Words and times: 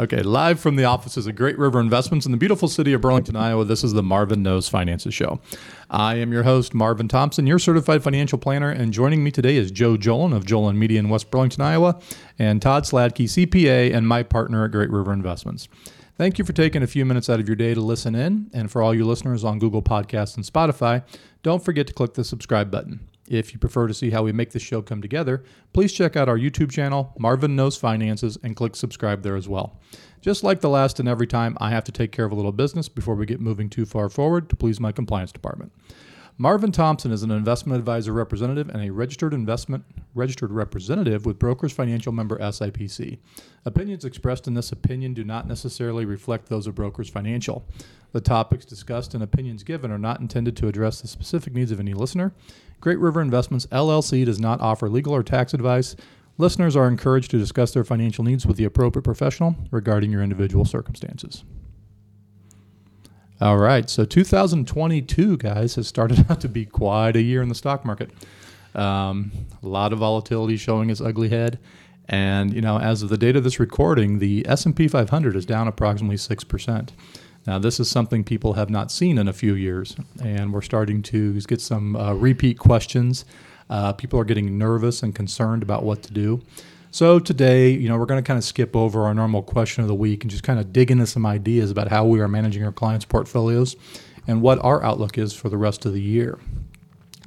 Okay, 0.00 0.22
live 0.22 0.58
from 0.58 0.76
the 0.76 0.84
offices 0.84 1.26
of 1.26 1.36
Great 1.36 1.58
River 1.58 1.78
Investments 1.78 2.24
in 2.24 2.32
the 2.32 2.38
beautiful 2.38 2.68
city 2.68 2.94
of 2.94 3.02
Burlington, 3.02 3.36
Iowa, 3.36 3.66
this 3.66 3.84
is 3.84 3.92
the 3.92 4.02
Marvin 4.02 4.42
Knows 4.42 4.66
Finances 4.66 5.12
Show. 5.12 5.42
I 5.90 6.14
am 6.14 6.32
your 6.32 6.42
host, 6.42 6.72
Marvin 6.72 7.06
Thompson, 7.06 7.46
your 7.46 7.58
certified 7.58 8.02
financial 8.02 8.38
planner, 8.38 8.70
and 8.70 8.94
joining 8.94 9.22
me 9.22 9.30
today 9.30 9.56
is 9.56 9.70
Joe 9.70 9.98
Jolan 9.98 10.34
of 10.34 10.46
Jolan 10.46 10.78
Media 10.78 11.00
in 11.00 11.10
West 11.10 11.30
Burlington, 11.30 11.60
Iowa, 11.60 12.00
and 12.38 12.62
Todd 12.62 12.84
Sladke, 12.84 13.26
CPA, 13.26 13.94
and 13.94 14.08
my 14.08 14.22
partner 14.22 14.64
at 14.64 14.70
Great 14.70 14.88
River 14.88 15.12
Investments. 15.12 15.68
Thank 16.16 16.38
you 16.38 16.46
for 16.46 16.54
taking 16.54 16.82
a 16.82 16.86
few 16.86 17.04
minutes 17.04 17.28
out 17.28 17.38
of 17.38 17.46
your 17.46 17.56
day 17.56 17.74
to 17.74 17.82
listen 17.82 18.14
in, 18.14 18.48
and 18.54 18.70
for 18.70 18.80
all 18.80 18.94
you 18.94 19.04
listeners 19.04 19.44
on 19.44 19.58
Google 19.58 19.82
Podcasts 19.82 20.34
and 20.34 20.46
Spotify, 20.46 21.04
don't 21.42 21.62
forget 21.62 21.86
to 21.88 21.92
click 21.92 22.14
the 22.14 22.24
subscribe 22.24 22.70
button. 22.70 23.09
If 23.30 23.52
you 23.52 23.60
prefer 23.60 23.86
to 23.86 23.94
see 23.94 24.10
how 24.10 24.24
we 24.24 24.32
make 24.32 24.50
this 24.50 24.62
show 24.62 24.82
come 24.82 25.00
together, 25.00 25.44
please 25.72 25.92
check 25.92 26.16
out 26.16 26.28
our 26.28 26.36
YouTube 26.36 26.72
channel, 26.72 27.14
Marvin 27.16 27.54
Knows 27.54 27.76
Finances, 27.76 28.36
and 28.42 28.56
click 28.56 28.74
subscribe 28.74 29.22
there 29.22 29.36
as 29.36 29.48
well. 29.48 29.80
Just 30.20 30.42
like 30.42 30.60
the 30.60 30.68
last 30.68 30.98
and 30.98 31.08
every 31.08 31.28
time, 31.28 31.56
I 31.60 31.70
have 31.70 31.84
to 31.84 31.92
take 31.92 32.10
care 32.10 32.24
of 32.24 32.32
a 32.32 32.34
little 32.34 32.50
business 32.50 32.88
before 32.88 33.14
we 33.14 33.26
get 33.26 33.40
moving 33.40 33.70
too 33.70 33.86
far 33.86 34.08
forward 34.08 34.50
to 34.50 34.56
please 34.56 34.80
my 34.80 34.90
compliance 34.90 35.30
department. 35.30 35.70
Marvin 36.38 36.72
Thompson 36.72 37.12
is 37.12 37.22
an 37.22 37.30
investment 37.30 37.78
advisor 37.78 38.12
representative 38.12 38.68
and 38.68 38.82
a 38.82 38.90
registered 38.90 39.34
investment 39.34 39.84
registered 40.14 40.50
representative 40.50 41.26
with 41.26 41.38
Brokers 41.38 41.72
Financial 41.72 42.12
member 42.12 42.38
SIPC. 42.38 43.18
Opinions 43.64 44.04
expressed 44.04 44.46
in 44.48 44.54
this 44.54 44.72
opinion 44.72 45.14
do 45.14 45.22
not 45.22 45.46
necessarily 45.46 46.04
reflect 46.04 46.48
those 46.48 46.66
of 46.66 46.74
Brokers 46.74 47.10
Financial. 47.10 47.66
The 48.12 48.20
topics 48.20 48.64
discussed 48.64 49.14
and 49.14 49.22
opinions 49.22 49.62
given 49.62 49.90
are 49.90 49.98
not 49.98 50.20
intended 50.20 50.56
to 50.56 50.68
address 50.68 51.00
the 51.00 51.08
specific 51.08 51.52
needs 51.52 51.70
of 51.70 51.78
any 51.78 51.94
listener. 51.94 52.32
Great 52.80 52.98
River 52.98 53.20
Investments 53.20 53.66
LLC 53.66 54.24
does 54.24 54.40
not 54.40 54.60
offer 54.60 54.88
legal 54.88 55.14
or 55.14 55.22
tax 55.22 55.54
advice. 55.54 55.94
Listeners 56.38 56.74
are 56.74 56.88
encouraged 56.88 57.30
to 57.32 57.38
discuss 57.38 57.72
their 57.72 57.84
financial 57.84 58.24
needs 58.24 58.46
with 58.46 58.56
the 58.56 58.64
appropriate 58.64 59.02
professional 59.02 59.56
regarding 59.70 60.10
your 60.10 60.22
individual 60.22 60.64
circumstances. 60.64 61.44
All 63.42 63.56
right, 63.56 63.88
so 63.88 64.04
2022, 64.04 65.38
guys, 65.38 65.76
has 65.76 65.88
started 65.88 66.26
out 66.30 66.42
to 66.42 66.48
be 66.48 66.66
quite 66.66 67.16
a 67.16 67.22
year 67.22 67.40
in 67.40 67.48
the 67.48 67.54
stock 67.54 67.86
market. 67.86 68.10
Um, 68.74 69.32
a 69.62 69.66
lot 69.66 69.94
of 69.94 70.00
volatility 70.00 70.58
showing 70.58 70.90
its 70.90 71.00
ugly 71.00 71.30
head, 71.30 71.58
and 72.06 72.52
you 72.52 72.60
know, 72.60 72.78
as 72.78 73.02
of 73.02 73.08
the 73.08 73.16
date 73.16 73.36
of 73.36 73.44
this 73.44 73.58
recording, 73.58 74.18
the 74.18 74.46
S&P 74.46 74.88
500 74.88 75.36
is 75.36 75.46
down 75.46 75.68
approximately 75.68 76.18
six 76.18 76.44
percent. 76.44 76.92
Now, 77.46 77.58
this 77.58 77.80
is 77.80 77.90
something 77.90 78.24
people 78.24 78.52
have 78.52 78.68
not 78.68 78.92
seen 78.92 79.16
in 79.16 79.26
a 79.26 79.32
few 79.32 79.54
years, 79.54 79.96
and 80.22 80.52
we're 80.52 80.60
starting 80.60 81.00
to 81.04 81.40
get 81.40 81.62
some 81.62 81.96
uh, 81.96 82.12
repeat 82.12 82.58
questions. 82.58 83.24
Uh, 83.70 83.94
people 83.94 84.20
are 84.20 84.24
getting 84.24 84.58
nervous 84.58 85.02
and 85.02 85.14
concerned 85.14 85.62
about 85.62 85.82
what 85.82 86.02
to 86.02 86.12
do. 86.12 86.42
So 86.92 87.20
today, 87.20 87.70
you 87.70 87.88
know, 87.88 87.96
we're 87.96 88.06
going 88.06 88.22
to 88.22 88.26
kind 88.26 88.36
of 88.36 88.42
skip 88.42 88.74
over 88.74 89.04
our 89.04 89.14
normal 89.14 89.42
question 89.42 89.82
of 89.82 89.88
the 89.88 89.94
week 89.94 90.24
and 90.24 90.30
just 90.30 90.42
kind 90.42 90.58
of 90.58 90.72
dig 90.72 90.90
into 90.90 91.06
some 91.06 91.24
ideas 91.24 91.70
about 91.70 91.88
how 91.88 92.04
we 92.04 92.20
are 92.20 92.26
managing 92.26 92.64
our 92.64 92.72
clients' 92.72 93.04
portfolios 93.04 93.76
and 94.26 94.42
what 94.42 94.58
our 94.64 94.82
outlook 94.82 95.16
is 95.16 95.32
for 95.32 95.48
the 95.48 95.56
rest 95.56 95.86
of 95.86 95.92
the 95.92 96.02
year. 96.02 96.38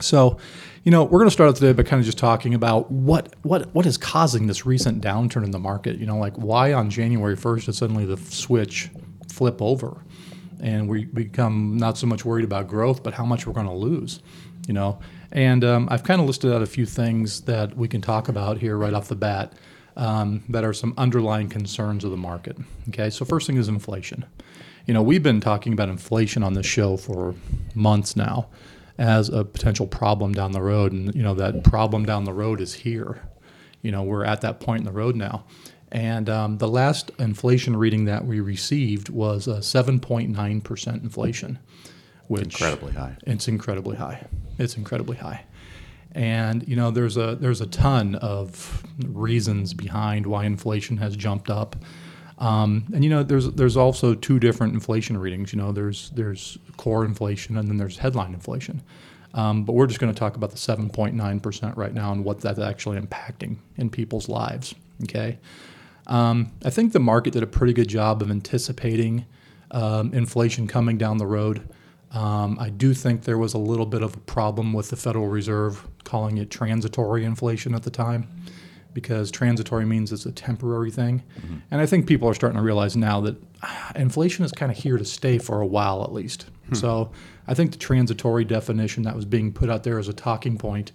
So, 0.01 0.37
you 0.83 0.91
know, 0.91 1.05
we're 1.05 1.19
going 1.19 1.29
to 1.29 1.33
start 1.33 1.49
out 1.49 1.55
today 1.55 1.71
by 1.71 1.83
kind 1.83 2.01
of 2.01 2.05
just 2.05 2.17
talking 2.17 2.53
about 2.53 2.91
what 2.91 3.33
what 3.43 3.73
what 3.73 3.85
is 3.85 3.97
causing 3.97 4.47
this 4.47 4.65
recent 4.65 5.01
downturn 5.01 5.45
in 5.45 5.51
the 5.51 5.59
market. 5.59 5.97
You 5.97 6.07
know, 6.07 6.17
like 6.17 6.35
why 6.35 6.73
on 6.73 6.89
January 6.89 7.37
1st 7.37 7.65
did 7.65 7.75
suddenly 7.75 8.03
the 8.03 8.17
switch 8.17 8.89
flip 9.31 9.61
over, 9.61 10.03
and 10.63 10.87
we 10.87 11.03
become 11.05 11.77
not 11.77 11.97
so 11.97 12.07
much 12.07 12.23
worried 12.23 12.45
about 12.45 12.67
growth, 12.67 13.03
but 13.03 13.13
how 13.13 13.25
much 13.25 13.45
we're 13.45 13.53
going 13.53 13.67
to 13.67 13.73
lose. 13.73 14.21
You 14.67 14.73
know, 14.73 14.99
and 15.33 15.63
um, 15.65 15.89
I've 15.91 16.03
kind 16.03 16.21
of 16.21 16.25
listed 16.25 16.53
out 16.53 16.61
a 16.61 16.65
few 16.65 16.85
things 16.85 17.41
that 17.41 17.75
we 17.75 17.89
can 17.89 17.99
talk 17.99 18.29
about 18.29 18.57
here 18.59 18.77
right 18.77 18.93
off 18.93 19.09
the 19.09 19.15
bat 19.15 19.53
um, 19.97 20.41
that 20.47 20.63
are 20.63 20.73
some 20.73 20.93
underlying 20.97 21.49
concerns 21.49 22.05
of 22.05 22.11
the 22.11 22.17
market. 22.17 22.57
Okay, 22.87 23.09
so 23.09 23.25
first 23.25 23.45
thing 23.45 23.57
is 23.57 23.67
inflation. 23.67 24.25
You 24.85 24.93
know, 24.93 25.01
we've 25.01 25.21
been 25.21 25.41
talking 25.41 25.73
about 25.73 25.89
inflation 25.89 26.43
on 26.43 26.53
this 26.53 26.65
show 26.65 26.95
for 26.95 27.35
months 27.75 28.15
now 28.15 28.47
as 28.97 29.27
a 29.27 29.43
potential 29.43 29.85
problem 29.85 30.33
down 30.33 30.53
the 30.53 30.61
road, 30.61 30.93
and 30.93 31.13
you 31.13 31.23
know 31.23 31.33
that 31.33 31.65
problem 31.65 32.05
down 32.05 32.23
the 32.23 32.33
road 32.33 32.61
is 32.61 32.73
here. 32.73 33.21
You 33.81 33.91
know, 33.91 34.01
we're 34.03 34.23
at 34.23 34.39
that 34.41 34.61
point 34.61 34.79
in 34.79 34.85
the 34.85 34.93
road 34.93 35.17
now. 35.17 35.43
And 35.93 36.27
um, 36.27 36.57
the 36.57 36.67
last 36.67 37.11
inflation 37.19 37.77
reading 37.77 38.05
that 38.05 38.25
we 38.25 38.39
received 38.39 39.09
was 39.09 39.47
a 39.47 39.57
7.9% 39.57 41.03
inflation 41.03 41.59
which 42.27 42.61
incredibly 42.61 42.93
high. 42.93 43.15
It's 43.25 43.47
incredibly 43.47 43.95
high. 43.95 44.25
It's 44.57 44.75
incredibly 44.75 45.17
high. 45.17 45.45
And 46.13 46.67
you 46.67 46.75
know, 46.75 46.91
there's 46.91 47.17
a 47.17 47.35
there's 47.35 47.61
a 47.61 47.67
ton 47.67 48.15
of 48.15 48.83
reasons 49.05 49.73
behind 49.73 50.25
why 50.25 50.45
inflation 50.45 50.97
has 50.97 51.15
jumped 51.15 51.49
up. 51.49 51.75
Um, 52.39 52.85
and 52.93 53.03
you 53.03 53.09
know, 53.09 53.23
there's 53.23 53.49
there's 53.51 53.77
also 53.77 54.13
two 54.15 54.39
different 54.39 54.73
inflation 54.73 55.17
readings. 55.17 55.53
You 55.53 55.59
know, 55.59 55.71
there's 55.71 56.09
there's 56.11 56.57
core 56.77 57.05
inflation 57.05 57.57
and 57.57 57.67
then 57.67 57.77
there's 57.77 57.97
headline 57.97 58.33
inflation. 58.33 58.81
Um, 59.35 59.63
but 59.63 59.73
we're 59.73 59.87
just 59.87 59.99
going 59.99 60.13
to 60.13 60.19
talk 60.19 60.35
about 60.35 60.51
the 60.51 60.57
7.9% 60.57 61.75
right 61.75 61.91
now 61.91 62.11
and 62.11 62.23
what 62.23 62.41
that's 62.41 62.59
actually 62.59 62.99
impacting 62.99 63.57
in 63.77 63.89
people's 63.89 64.29
lives. 64.29 64.75
Okay. 65.03 65.39
Um, 66.07 66.51
I 66.63 66.69
think 66.69 66.93
the 66.93 66.99
market 66.99 67.33
did 67.33 67.43
a 67.43 67.47
pretty 67.47 67.73
good 67.73 67.87
job 67.87 68.21
of 68.21 68.29
anticipating 68.29 69.25
um, 69.71 70.13
inflation 70.13 70.67
coming 70.67 70.97
down 70.97 71.17
the 71.17 71.25
road. 71.25 71.67
Um, 72.11 72.57
I 72.59 72.69
do 72.69 72.93
think 72.93 73.23
there 73.23 73.37
was 73.37 73.53
a 73.53 73.57
little 73.57 73.87
bit 73.87 74.03
of 74.03 74.15
a 74.15 74.19
problem 74.19 74.71
with 74.73 74.89
the 74.89 74.95
Federal 74.95 75.27
Reserve 75.27 75.87
calling 76.03 76.37
it 76.37 76.51
transitory 76.51 77.25
inflation 77.25 77.73
at 77.73 77.83
the 77.83 77.89
time 77.89 78.27
because 78.93 79.31
transitory 79.31 79.85
means 79.85 80.11
it's 80.11 80.27
a 80.27 80.31
temporary 80.31 80.91
thing. 80.91 81.23
Mm-hmm. 81.39 81.57
And 81.71 81.81
I 81.81 81.87
think 81.87 82.05
people 82.05 82.29
are 82.29 82.35
starting 82.35 82.57
to 82.57 82.63
realize 82.63 82.95
now 82.95 83.19
that 83.21 83.35
ah, 83.63 83.91
inflation 83.95 84.45
is 84.45 84.51
kind 84.51 84.71
of 84.71 84.77
here 84.77 84.97
to 84.97 85.05
stay 85.05 85.39
for 85.39 85.61
a 85.61 85.65
while 85.65 86.03
at 86.03 86.13
least. 86.13 86.45
Hmm. 86.67 86.75
So 86.75 87.11
I 87.47 87.55
think 87.55 87.71
the 87.71 87.79
transitory 87.79 88.45
definition 88.45 89.01
that 89.03 89.15
was 89.15 89.25
being 89.25 89.51
put 89.51 89.69
out 89.71 89.83
there 89.83 89.97
as 89.97 90.07
a 90.07 90.13
talking 90.13 90.59
point 90.59 90.91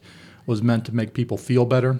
was 0.46 0.62
meant 0.62 0.84
to 0.86 0.94
make 0.94 1.12
people 1.12 1.36
feel 1.36 1.64
better 1.64 1.98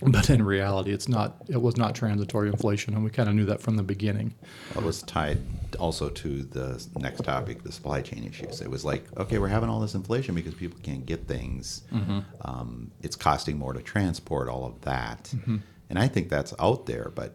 but 0.06 0.30
in 0.30 0.42
reality, 0.42 0.92
it's 0.92 1.08
not. 1.08 1.36
It 1.48 1.60
was 1.60 1.76
not 1.76 1.94
transitory 1.94 2.48
inflation, 2.48 2.94
and 2.94 3.04
we 3.04 3.10
kind 3.10 3.28
of 3.28 3.34
knew 3.34 3.44
that 3.46 3.60
from 3.60 3.76
the 3.76 3.82
beginning. 3.82 4.34
Well, 4.74 4.84
it 4.84 4.86
was 4.86 5.02
tied 5.02 5.38
also 5.78 6.08
to 6.08 6.42
the 6.42 6.84
next 6.98 7.22
topic, 7.22 7.62
the 7.62 7.72
supply 7.72 8.00
chain 8.00 8.24
issues. 8.24 8.60
It 8.62 8.70
was 8.70 8.84
like, 8.84 9.04
okay, 9.18 9.38
we're 9.38 9.48
having 9.48 9.68
all 9.68 9.80
this 9.80 9.94
inflation 9.94 10.34
because 10.34 10.54
people 10.54 10.78
can't 10.82 11.04
get 11.04 11.26
things. 11.26 11.82
Mm-hmm. 11.92 12.20
Um, 12.42 12.90
it's 13.02 13.14
costing 13.14 13.58
more 13.58 13.74
to 13.74 13.82
transport 13.82 14.48
all 14.48 14.64
of 14.64 14.80
that, 14.82 15.24
mm-hmm. 15.36 15.58
and 15.90 15.98
I 15.98 16.08
think 16.08 16.30
that's 16.30 16.54
out 16.58 16.86
there, 16.86 17.12
but 17.14 17.34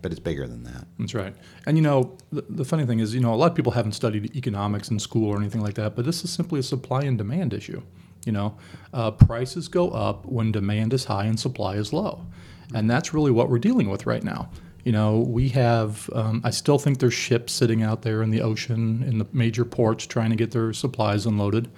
but 0.00 0.10
it's 0.10 0.20
bigger 0.20 0.46
than 0.46 0.64
that. 0.64 0.86
That's 0.98 1.14
right. 1.14 1.34
And 1.66 1.76
you 1.76 1.82
know, 1.82 2.16
the, 2.32 2.44
the, 2.48 2.64
funny 2.64 2.86
thing 2.86 3.00
is, 3.00 3.14
you 3.14 3.20
know, 3.20 3.34
a 3.34 3.36
lot 3.36 3.50
of 3.50 3.54
people 3.54 3.72
haven't 3.72 3.92
studied 3.92 4.34
economics 4.34 4.88
in 4.90 4.98
school 4.98 5.28
or 5.28 5.36
anything 5.36 5.60
like 5.60 5.74
that, 5.74 5.94
but 5.94 6.06
this 6.06 6.24
is 6.24 6.30
simply 6.30 6.60
a 6.60 6.62
supply 6.62 7.02
and 7.02 7.18
demand 7.18 7.52
issue. 7.52 7.82
You 8.26 8.32
know, 8.32 8.58
uh, 8.92 9.12
prices 9.12 9.68
go 9.68 9.88
up 9.90 10.26
when 10.26 10.52
demand 10.52 10.92
is 10.92 11.06
high 11.06 11.24
and 11.24 11.40
supply 11.40 11.76
is 11.76 11.92
low, 11.92 12.26
and 12.74 12.90
that's 12.90 13.14
really 13.14 13.30
what 13.30 13.48
we're 13.48 13.58
dealing 13.58 13.88
with 13.88 14.04
right 14.04 14.22
now. 14.22 14.50
You 14.84 14.92
know, 14.92 15.20
we 15.20 15.48
have. 15.50 16.10
Um, 16.12 16.42
I 16.44 16.50
still 16.50 16.78
think 16.78 16.98
there's 16.98 17.14
ships 17.14 17.52
sitting 17.52 17.82
out 17.82 18.02
there 18.02 18.22
in 18.22 18.30
the 18.30 18.42
ocean 18.42 19.02
in 19.02 19.18
the 19.18 19.26
major 19.32 19.64
ports 19.64 20.06
trying 20.06 20.30
to 20.30 20.36
get 20.36 20.50
their 20.50 20.72
supplies 20.74 21.24
unloaded. 21.24 21.70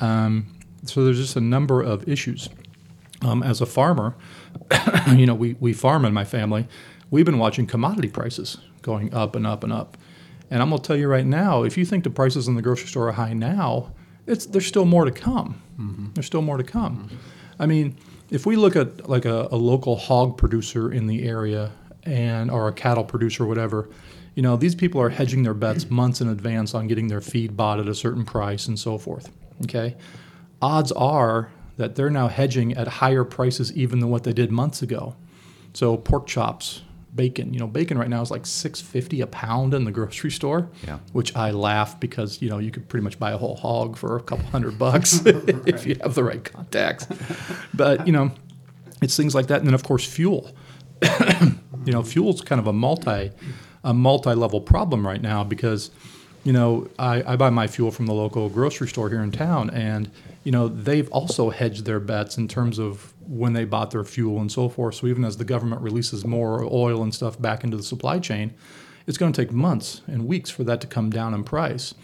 Um, 0.00 0.54
so 0.84 1.04
there's 1.04 1.18
just 1.18 1.36
a 1.36 1.40
number 1.40 1.82
of 1.82 2.08
issues. 2.08 2.48
Um, 3.22 3.42
as 3.42 3.62
a 3.62 3.66
farmer, 3.66 4.14
you 5.08 5.24
know, 5.24 5.34
we, 5.34 5.56
we 5.58 5.72
farm 5.72 6.04
in 6.04 6.12
my 6.12 6.24
family. 6.24 6.68
We've 7.10 7.24
been 7.24 7.38
watching 7.38 7.66
commodity 7.66 8.08
prices 8.08 8.58
going 8.82 9.12
up 9.14 9.34
and 9.34 9.46
up 9.46 9.64
and 9.64 9.72
up. 9.72 9.96
And 10.50 10.62
I'm 10.62 10.68
going 10.68 10.80
to 10.80 10.86
tell 10.86 10.96
you 10.96 11.08
right 11.08 11.26
now, 11.26 11.62
if 11.62 11.78
you 11.78 11.84
think 11.84 12.04
the 12.04 12.10
prices 12.10 12.46
in 12.46 12.54
the 12.54 12.62
grocery 12.62 12.88
store 12.88 13.08
are 13.08 13.12
high 13.12 13.32
now, 13.32 13.92
it's 14.26 14.46
there's 14.46 14.66
still 14.66 14.84
more 14.84 15.04
to 15.04 15.10
come. 15.10 15.62
Mm-hmm. 15.78 16.12
There's 16.14 16.26
still 16.26 16.42
more 16.42 16.56
to 16.56 16.64
come. 16.64 17.04
Mm-hmm. 17.04 17.16
I 17.58 17.66
mean, 17.66 17.96
if 18.30 18.46
we 18.46 18.56
look 18.56 18.76
at 18.76 19.08
like 19.08 19.24
a, 19.24 19.48
a, 19.50 19.56
local 19.56 19.96
hog 19.96 20.36
producer 20.36 20.92
in 20.92 21.06
the 21.06 21.26
area 21.28 21.72
and 22.02 22.50
or 22.50 22.68
a 22.68 22.72
cattle 22.72 23.04
producer 23.04 23.44
or 23.44 23.46
whatever, 23.46 23.88
you 24.34 24.42
know, 24.42 24.56
these 24.56 24.74
people 24.74 25.00
are 25.00 25.08
hedging 25.08 25.42
their 25.42 25.54
bets 25.54 25.88
months 25.90 26.20
in 26.20 26.28
advance 26.28 26.74
on 26.74 26.86
getting 26.86 27.08
their 27.08 27.20
feed 27.20 27.56
bought 27.56 27.80
at 27.80 27.88
a 27.88 27.94
certain 27.94 28.24
price 28.24 28.66
and 28.66 28.78
so 28.78 28.98
forth. 28.98 29.30
Okay, 29.64 29.96
odds 30.60 30.92
are 30.92 31.50
that 31.76 31.94
they're 31.94 32.10
now 32.10 32.28
hedging 32.28 32.74
at 32.74 32.88
higher 32.88 33.24
prices 33.24 33.72
even 33.74 34.00
than 34.00 34.10
what 34.10 34.24
they 34.24 34.32
did 34.32 34.50
months 34.50 34.82
ago. 34.82 35.14
So 35.72 35.96
pork 35.96 36.26
chops, 36.26 36.82
bacon. 37.16 37.52
You 37.52 37.60
know, 37.60 37.66
bacon 37.66 37.98
right 37.98 38.08
now 38.08 38.22
is 38.22 38.30
like 38.30 38.46
six 38.46 38.80
fifty 38.80 39.20
a 39.20 39.26
pound 39.26 39.74
in 39.74 39.84
the 39.84 39.90
grocery 39.90 40.30
store. 40.30 40.68
Yeah. 40.86 40.98
Which 41.12 41.34
I 41.34 41.50
laugh 41.50 41.98
because 41.98 42.40
you 42.40 42.48
know 42.48 42.58
you 42.58 42.70
could 42.70 42.88
pretty 42.88 43.02
much 43.04 43.18
buy 43.18 43.32
a 43.32 43.38
whole 43.38 43.56
hog 43.56 43.96
for 43.96 44.16
a 44.16 44.22
couple 44.22 44.44
hundred 44.46 44.78
bucks 44.86 45.22
if 45.24 45.86
you 45.86 45.96
have 46.02 46.14
the 46.14 46.24
right 46.24 46.44
contacts. 46.44 47.06
But 47.74 48.06
you 48.06 48.12
know, 48.12 48.30
it's 49.02 49.16
things 49.16 49.34
like 49.34 49.46
that, 49.48 49.58
and 49.58 49.66
then 49.66 49.74
of 49.74 49.82
course 49.82 50.04
fuel. 50.04 50.54
you 51.84 51.92
know, 51.92 52.02
fuel's 52.02 52.40
kind 52.40 52.60
of 52.60 52.66
a 52.66 52.72
multi 52.72 53.32
a 53.84 53.94
multi 53.94 54.34
level 54.34 54.60
problem 54.60 55.06
right 55.06 55.22
now 55.22 55.44
because 55.44 55.90
you 56.46 56.52
know 56.52 56.88
I, 56.98 57.32
I 57.32 57.36
buy 57.36 57.50
my 57.50 57.66
fuel 57.66 57.90
from 57.90 58.06
the 58.06 58.14
local 58.14 58.48
grocery 58.48 58.88
store 58.88 59.10
here 59.10 59.22
in 59.22 59.32
town 59.32 59.70
and 59.70 60.10
you 60.46 60.52
know, 60.52 60.68
they've 60.68 61.10
also 61.10 61.50
hedged 61.50 61.86
their 61.86 61.98
bets 61.98 62.38
in 62.38 62.46
terms 62.46 62.78
of 62.78 63.12
when 63.26 63.52
they 63.52 63.64
bought 63.64 63.90
their 63.90 64.04
fuel 64.04 64.40
and 64.40 64.52
so 64.52 64.68
forth. 64.68 64.94
So 64.94 65.08
even 65.08 65.24
as 65.24 65.38
the 65.38 65.44
government 65.44 65.82
releases 65.82 66.24
more 66.24 66.62
oil 66.62 67.02
and 67.02 67.12
stuff 67.12 67.42
back 67.42 67.64
into 67.64 67.76
the 67.76 67.82
supply 67.82 68.20
chain, 68.20 68.54
it's 69.08 69.18
going 69.18 69.32
to 69.32 69.42
take 69.42 69.50
months 69.50 70.02
and 70.06 70.24
weeks 70.24 70.48
for 70.48 70.62
that 70.62 70.80
to 70.82 70.86
come 70.86 71.10
down 71.10 71.34
in 71.34 71.42
price. 71.42 71.94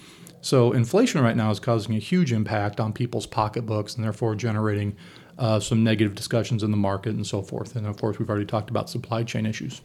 So 0.40 0.72
inflation 0.72 1.20
right 1.20 1.36
now 1.36 1.52
is 1.52 1.60
causing 1.60 1.94
a 1.94 2.00
huge 2.00 2.32
impact 2.32 2.80
on 2.80 2.92
people's 2.92 3.26
pocketbooks 3.26 3.94
and 3.94 4.04
therefore 4.04 4.34
generating 4.34 4.96
uh, 5.38 5.60
some 5.60 5.84
negative 5.84 6.16
discussions 6.16 6.64
in 6.64 6.72
the 6.72 6.76
market 6.76 7.14
and 7.14 7.24
so 7.24 7.42
forth. 7.42 7.76
And 7.76 7.86
of 7.86 7.96
course, 7.96 8.18
we've 8.18 8.28
already 8.28 8.46
talked 8.46 8.70
about 8.70 8.90
supply 8.90 9.22
chain 9.22 9.46
issues. 9.46 9.82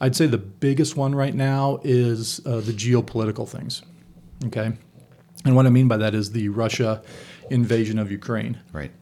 I'd 0.00 0.16
say 0.16 0.26
the 0.26 0.38
biggest 0.38 0.96
one 0.96 1.14
right 1.14 1.34
now 1.34 1.80
is 1.84 2.40
uh, 2.46 2.60
the 2.60 2.72
geopolitical 2.72 3.48
things. 3.48 3.82
Okay. 4.46 4.72
And 5.44 5.56
what 5.56 5.66
I 5.66 5.70
mean 5.70 5.88
by 5.88 5.96
that 5.98 6.14
is 6.14 6.32
the 6.32 6.48
Russia 6.48 7.02
invasion 7.50 7.98
of 7.98 8.10
Ukraine. 8.10 8.58
Right. 8.72 8.92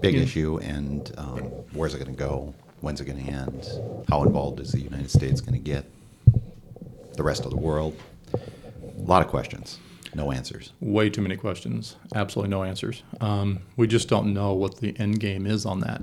Big 0.00 0.14
Yeah. 0.14 0.22
issue, 0.22 0.58
and 0.62 1.12
um, 1.18 1.38
where's 1.72 1.94
it 1.94 1.98
going 1.98 2.14
to 2.14 2.18
go? 2.18 2.54
When's 2.80 3.00
it 3.00 3.04
going 3.04 3.24
to 3.24 3.30
end? 3.30 3.68
How 4.08 4.22
involved 4.24 4.58
is 4.60 4.72
the 4.72 4.80
United 4.80 5.10
States 5.10 5.40
going 5.40 5.54
to 5.54 5.60
get? 5.60 5.84
The 7.14 7.22
rest 7.22 7.44
of 7.44 7.50
the 7.50 7.56
world? 7.56 7.94
A 8.34 8.38
lot 9.02 9.22
of 9.24 9.28
questions, 9.28 9.78
no 10.14 10.30
answers. 10.32 10.72
Way 10.80 11.10
too 11.10 11.22
many 11.22 11.36
questions. 11.36 11.96
Absolutely 12.14 12.50
no 12.50 12.64
answers. 12.64 13.02
Um, 13.20 13.60
we 13.76 13.86
just 13.86 14.08
don't 14.08 14.34
know 14.34 14.52
what 14.52 14.78
the 14.78 14.98
end 14.98 15.20
game 15.20 15.46
is 15.46 15.64
on 15.64 15.80
that. 15.80 16.02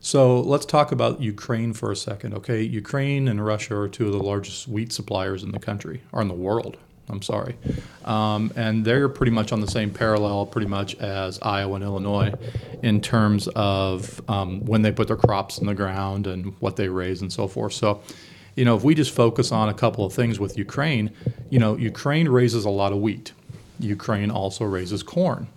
So 0.00 0.40
let's 0.40 0.64
talk 0.64 0.92
about 0.92 1.20
Ukraine 1.20 1.72
for 1.72 1.90
a 1.90 1.96
second. 1.96 2.34
Okay, 2.34 2.62
Ukraine 2.62 3.26
and 3.28 3.44
Russia 3.44 3.76
are 3.76 3.88
two 3.88 4.06
of 4.06 4.12
the 4.12 4.22
largest 4.22 4.68
wheat 4.68 4.92
suppliers 4.92 5.42
in 5.42 5.50
the 5.50 5.58
country, 5.58 6.02
or 6.12 6.22
in 6.22 6.28
the 6.28 6.34
world. 6.34 6.76
I'm 7.10 7.22
sorry, 7.22 7.56
um, 8.04 8.52
and 8.54 8.84
they're 8.84 9.08
pretty 9.08 9.32
much 9.32 9.50
on 9.50 9.62
the 9.62 9.66
same 9.66 9.90
parallel, 9.90 10.44
pretty 10.44 10.66
much 10.66 10.94
as 10.96 11.38
Iowa 11.40 11.76
and 11.76 11.84
Illinois, 11.84 12.34
in 12.82 13.00
terms 13.00 13.48
of 13.56 14.20
um, 14.28 14.64
when 14.66 14.82
they 14.82 14.92
put 14.92 15.08
their 15.08 15.16
crops 15.16 15.56
in 15.58 15.66
the 15.66 15.74
ground 15.74 16.26
and 16.26 16.54
what 16.60 16.76
they 16.76 16.90
raise 16.90 17.22
and 17.22 17.32
so 17.32 17.48
forth. 17.48 17.72
So 17.72 18.02
you 18.58 18.64
know, 18.64 18.76
if 18.76 18.82
we 18.82 18.92
just 18.92 19.14
focus 19.14 19.52
on 19.52 19.68
a 19.68 19.74
couple 19.74 20.04
of 20.04 20.12
things 20.12 20.40
with 20.40 20.58
Ukraine, 20.58 21.12
you 21.48 21.60
know, 21.60 21.76
Ukraine 21.76 22.28
raises 22.28 22.64
a 22.64 22.70
lot 22.70 22.90
of 22.90 22.98
wheat. 22.98 23.32
Ukraine 23.78 24.30
also 24.30 24.64
raises 24.64 25.02
corn. 25.02 25.48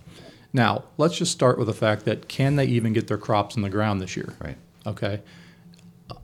Now, 0.54 0.84
let's 0.98 1.18
just 1.18 1.32
start 1.32 1.58
with 1.58 1.68
the 1.68 1.74
fact 1.74 2.06
that 2.06 2.28
can 2.28 2.56
they 2.56 2.66
even 2.66 2.94
get 2.94 3.08
their 3.08 3.18
crops 3.18 3.56
in 3.56 3.62
the 3.62 3.70
ground 3.70 4.02
this 4.02 4.18
year? 4.18 4.34
Right. 4.42 4.58
Okay. 4.86 5.22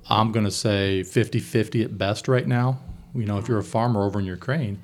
I'm 0.09 0.31
going 0.31 0.45
to 0.45 0.51
say 0.51 1.03
50 1.03 1.39
50 1.39 1.83
at 1.83 1.97
best 1.97 2.27
right 2.27 2.47
now. 2.47 2.79
You 3.15 3.25
know, 3.25 3.37
if 3.37 3.47
you're 3.47 3.57
a 3.57 3.63
farmer 3.63 4.03
over 4.03 4.19
in 4.19 4.25
Ukraine, 4.25 4.81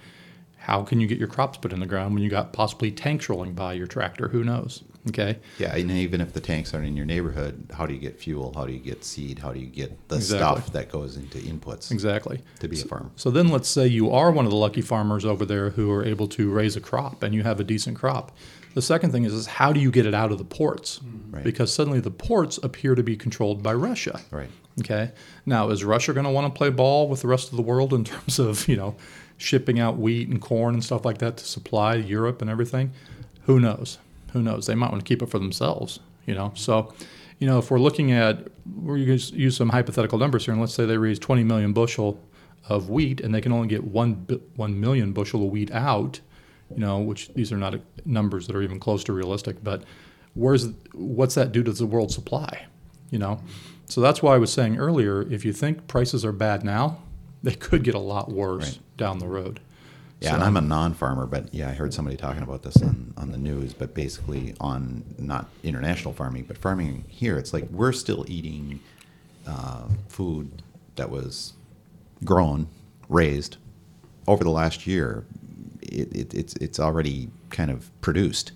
how 0.57 0.83
can 0.83 1.01
you 1.01 1.07
get 1.07 1.17
your 1.17 1.27
crops 1.27 1.57
put 1.57 1.73
in 1.73 1.81
the 1.81 1.85
ground 1.85 2.13
when 2.13 2.23
you 2.23 2.29
got 2.29 2.53
possibly 2.53 2.89
tanks 2.91 3.27
rolling 3.27 3.53
by 3.53 3.73
your 3.73 3.87
tractor? 3.87 4.29
Who 4.29 4.43
knows? 4.43 4.83
Okay. 5.09 5.37
Yeah, 5.59 5.75
and 5.75 5.91
even 5.91 6.21
if 6.21 6.31
the 6.31 6.39
tanks 6.39 6.73
aren't 6.73 6.87
in 6.87 6.95
your 6.95 7.05
neighborhood, 7.05 7.67
how 7.73 7.85
do 7.85 7.93
you 7.93 7.99
get 7.99 8.17
fuel? 8.19 8.53
How 8.55 8.65
do 8.65 8.71
you 8.71 8.79
get 8.79 9.03
seed? 9.03 9.39
How 9.39 9.51
do 9.51 9.59
you 9.59 9.65
get 9.67 10.07
the 10.07 10.15
Exactly. 10.15 10.61
stuff 10.61 10.73
that 10.73 10.89
goes 10.91 11.17
into 11.17 11.39
inputs 11.39 11.91
Exactly. 11.91 12.39
to 12.59 12.67
be 12.69 12.79
a 12.79 12.85
farmer? 12.85 13.09
So 13.17 13.29
then 13.29 13.49
let's 13.49 13.67
say 13.67 13.85
you 13.85 14.11
are 14.11 14.31
one 14.31 14.45
of 14.45 14.51
the 14.51 14.57
lucky 14.57 14.81
farmers 14.81 15.25
over 15.25 15.45
there 15.45 15.71
who 15.71 15.91
are 15.91 16.05
able 16.05 16.27
to 16.29 16.49
raise 16.49 16.77
a 16.77 16.81
crop 16.81 17.21
and 17.21 17.35
you 17.35 17.43
have 17.43 17.59
a 17.59 17.65
decent 17.65 17.97
crop. 17.97 18.31
The 18.75 18.81
second 18.81 19.11
thing 19.11 19.25
is, 19.25 19.33
is 19.33 19.45
how 19.45 19.73
do 19.73 19.79
you 19.81 19.91
get 19.91 20.05
it 20.05 20.13
out 20.15 20.31
of 20.31 20.37
the 20.37 20.45
ports? 20.45 20.99
Mm-hmm. 20.99 21.35
Right. 21.35 21.43
Because 21.43 21.71
suddenly 21.73 21.99
the 21.99 22.09
ports 22.09 22.57
appear 22.63 22.95
to 22.95 23.03
be 23.03 23.15
controlled 23.17 23.61
by 23.61 23.73
Russia. 23.73 24.21
Right. 24.31 24.49
Okay. 24.79 25.11
Now, 25.45 25.69
is 25.69 25.83
Russia 25.83 26.13
going 26.13 26.25
to 26.25 26.31
want 26.31 26.51
to 26.51 26.57
play 26.57 26.69
ball 26.69 27.07
with 27.09 27.21
the 27.21 27.27
rest 27.27 27.51
of 27.51 27.57
the 27.57 27.61
world 27.61 27.93
in 27.93 28.03
terms 28.05 28.39
of, 28.39 28.67
you 28.69 28.77
know, 28.77 28.95
shipping 29.37 29.79
out 29.79 29.97
wheat 29.97 30.29
and 30.29 30.41
corn 30.41 30.73
and 30.73 30.83
stuff 30.83 31.03
like 31.05 31.17
that 31.17 31.37
to 31.37 31.45
supply 31.45 31.95
Europe 31.95 32.41
and 32.41 32.49
everything? 32.49 32.91
Who 33.47 33.59
knows? 33.59 33.97
Who 34.33 34.41
knows? 34.41 34.65
They 34.65 34.75
might 34.75 34.91
want 34.91 35.03
to 35.05 35.07
keep 35.07 35.21
it 35.21 35.29
for 35.29 35.39
themselves, 35.39 35.99
you 36.25 36.35
know. 36.35 36.51
So, 36.55 36.93
you 37.39 37.47
know, 37.47 37.59
if 37.59 37.71
we're 37.71 37.79
looking 37.79 38.11
at, 38.11 38.47
we're 38.75 38.97
going 39.05 39.17
to 39.17 39.35
use 39.35 39.55
some 39.57 39.69
hypothetical 39.69 40.17
numbers 40.17 40.45
here, 40.45 40.53
and 40.53 40.61
let's 40.61 40.73
say 40.73 40.85
they 40.85 40.97
raise 40.97 41.19
20 41.19 41.43
million 41.43 41.73
bushel 41.73 42.19
of 42.69 42.89
wheat 42.89 43.19
and 43.21 43.33
they 43.35 43.41
can 43.41 43.51
only 43.51 43.67
get 43.67 43.83
1, 43.83 44.27
1 44.55 44.79
million 44.79 45.11
bushel 45.13 45.43
of 45.45 45.51
wheat 45.51 45.69
out, 45.71 46.19
you 46.73 46.79
know, 46.79 46.99
which 46.99 47.27
these 47.33 47.51
are 47.51 47.57
not 47.57 47.75
numbers 48.05 48.47
that 48.47 48.55
are 48.55 48.61
even 48.61 48.79
close 48.79 49.03
to 49.03 49.13
realistic, 49.13 49.61
but 49.63 49.83
where's 50.33 50.69
what's 50.93 51.35
that 51.35 51.51
do 51.51 51.61
to 51.63 51.71
the 51.73 51.85
world 51.85 52.11
supply? 52.11 52.65
You 53.11 53.19
know, 53.19 53.41
so 53.85 54.01
that's 54.01 54.23
why 54.23 54.33
I 54.35 54.37
was 54.39 54.51
saying 54.51 54.77
earlier, 54.77 55.21
if 55.23 55.43
you 55.45 55.53
think 55.53 55.87
prices 55.87 56.23
are 56.25 56.31
bad 56.31 56.63
now, 56.63 57.03
they 57.43 57.53
could 57.53 57.83
get 57.83 57.93
a 57.95 57.99
lot 57.99 58.31
worse 58.31 58.63
Right. 58.77 58.79
down 58.97 59.19
the 59.19 59.27
road. 59.27 59.59
Yeah, 60.23 60.29
So- 60.29 60.35
and 60.35 60.43
I'm 60.43 60.57
a 60.57 60.61
non-farmer, 60.61 61.25
but 61.27 61.53
yeah, 61.53 61.69
I 61.69 61.73
heard 61.73 61.93
somebody 61.93 62.15
talking 62.17 62.43
about 62.43 62.63
this 62.63 62.77
on, 62.81 63.13
on 63.17 63.31
the 63.31 63.37
news. 63.37 63.73
But 63.73 63.93
basically, 63.93 64.55
on 64.59 65.03
not 65.17 65.49
international 65.63 66.13
farming, 66.13 66.45
but 66.47 66.57
farming 66.57 67.03
here, 67.07 67.37
it's 67.37 67.53
like 67.53 67.69
we're 67.69 67.91
still 67.91 68.25
eating 68.27 68.79
uh, 69.45 69.83
food 70.07 70.61
that 70.95 71.09
was 71.09 71.53
grown, 72.23 72.67
raised 73.09 73.57
over 74.27 74.43
the 74.43 74.49
last 74.49 74.87
year. 74.87 75.25
It, 75.81 76.15
it, 76.15 76.33
it's 76.33 76.55
it's 76.55 76.79
already 76.79 77.29
kind 77.49 77.69
of 77.69 77.89
produced. 78.01 78.53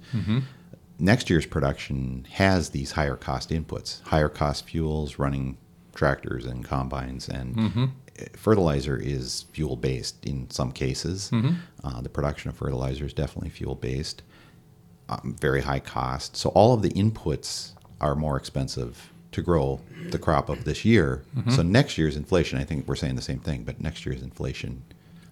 Next 0.99 1.29
year's 1.29 1.45
production 1.45 2.25
has 2.31 2.69
these 2.71 2.91
higher 2.93 3.15
cost 3.15 3.51
inputs, 3.51 4.01
higher 4.03 4.29
cost 4.29 4.65
fuels, 4.67 5.19
running 5.19 5.57
tractors 5.93 6.45
and 6.45 6.63
combines, 6.65 7.27
and 7.29 7.91
fertilizer 8.33 8.97
is 8.97 9.45
fuel 9.51 9.75
based 9.75 10.25
in 10.25 10.49
some 10.49 10.71
cases. 10.71 11.29
Uh, 11.83 12.01
the 12.01 12.09
production 12.09 12.49
of 12.49 12.57
fertilizer 12.57 13.05
is 13.05 13.13
definitely 13.13 13.49
fuel 13.49 13.75
based, 13.75 14.23
um, 15.09 15.35
very 15.39 15.61
high 15.61 15.79
cost. 15.79 16.35
So 16.35 16.49
all 16.49 16.73
of 16.73 16.81
the 16.81 16.89
inputs 16.89 17.71
are 18.01 18.15
more 18.15 18.37
expensive 18.37 19.11
to 19.31 19.41
grow 19.41 19.79
the 20.09 20.19
crop 20.19 20.49
of 20.49 20.63
this 20.63 20.85
year. 20.85 21.23
So 21.51 21.61
next 21.61 21.97
year's 21.97 22.15
inflation, 22.15 22.57
I 22.59 22.63
think 22.63 22.87
we're 22.87 22.95
saying 22.95 23.15
the 23.15 23.21
same 23.21 23.39
thing, 23.39 23.63
but 23.63 23.81
next 23.81 24.05
year's 24.05 24.21
inflation 24.23 24.83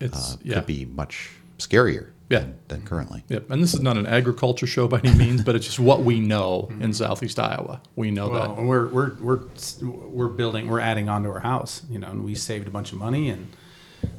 uh, 0.02 0.36
yeah. 0.44 0.56
could 0.56 0.66
be 0.66 0.86
much 0.86 1.32
scarier 1.58 2.10
Yeah. 2.30 2.40
than, 2.40 2.58
than 2.68 2.82
currently. 2.84 3.24
Yep. 3.30 3.52
And 3.52 3.62
this 3.62 3.74
is 3.74 3.82
not 3.82 3.98
an 3.98 4.06
agriculture 4.08 4.66
show 4.68 4.88
by 4.88 5.00
any 5.04 5.14
means, 5.16 5.44
but 5.44 5.56
it's 5.56 5.66
just 5.66 5.80
what 5.80 6.02
we 6.04 6.20
know 6.20 6.70
in 6.80 6.92
Southeast 6.94 7.38
Iowa. 7.40 7.82
We 7.96 8.10
know 8.12 8.30
Well, 8.30 8.50
that. 8.50 8.58
and 8.60 8.68
we're 8.68 8.88
we're 8.88 9.14
we're 9.16 9.40
we're 9.82 10.28
building, 10.30 10.68
we're 10.68 10.80
adding 10.80 11.08
onto 11.10 11.30
our 11.30 11.42
house, 11.42 11.84
you 11.90 12.00
know, 12.00 12.08
and 12.08 12.24
we 12.24 12.34
saved 12.36 12.68
a 12.68 12.72
bunch 12.72 12.92
of 12.92 12.98
money 12.98 13.30
and 13.30 13.56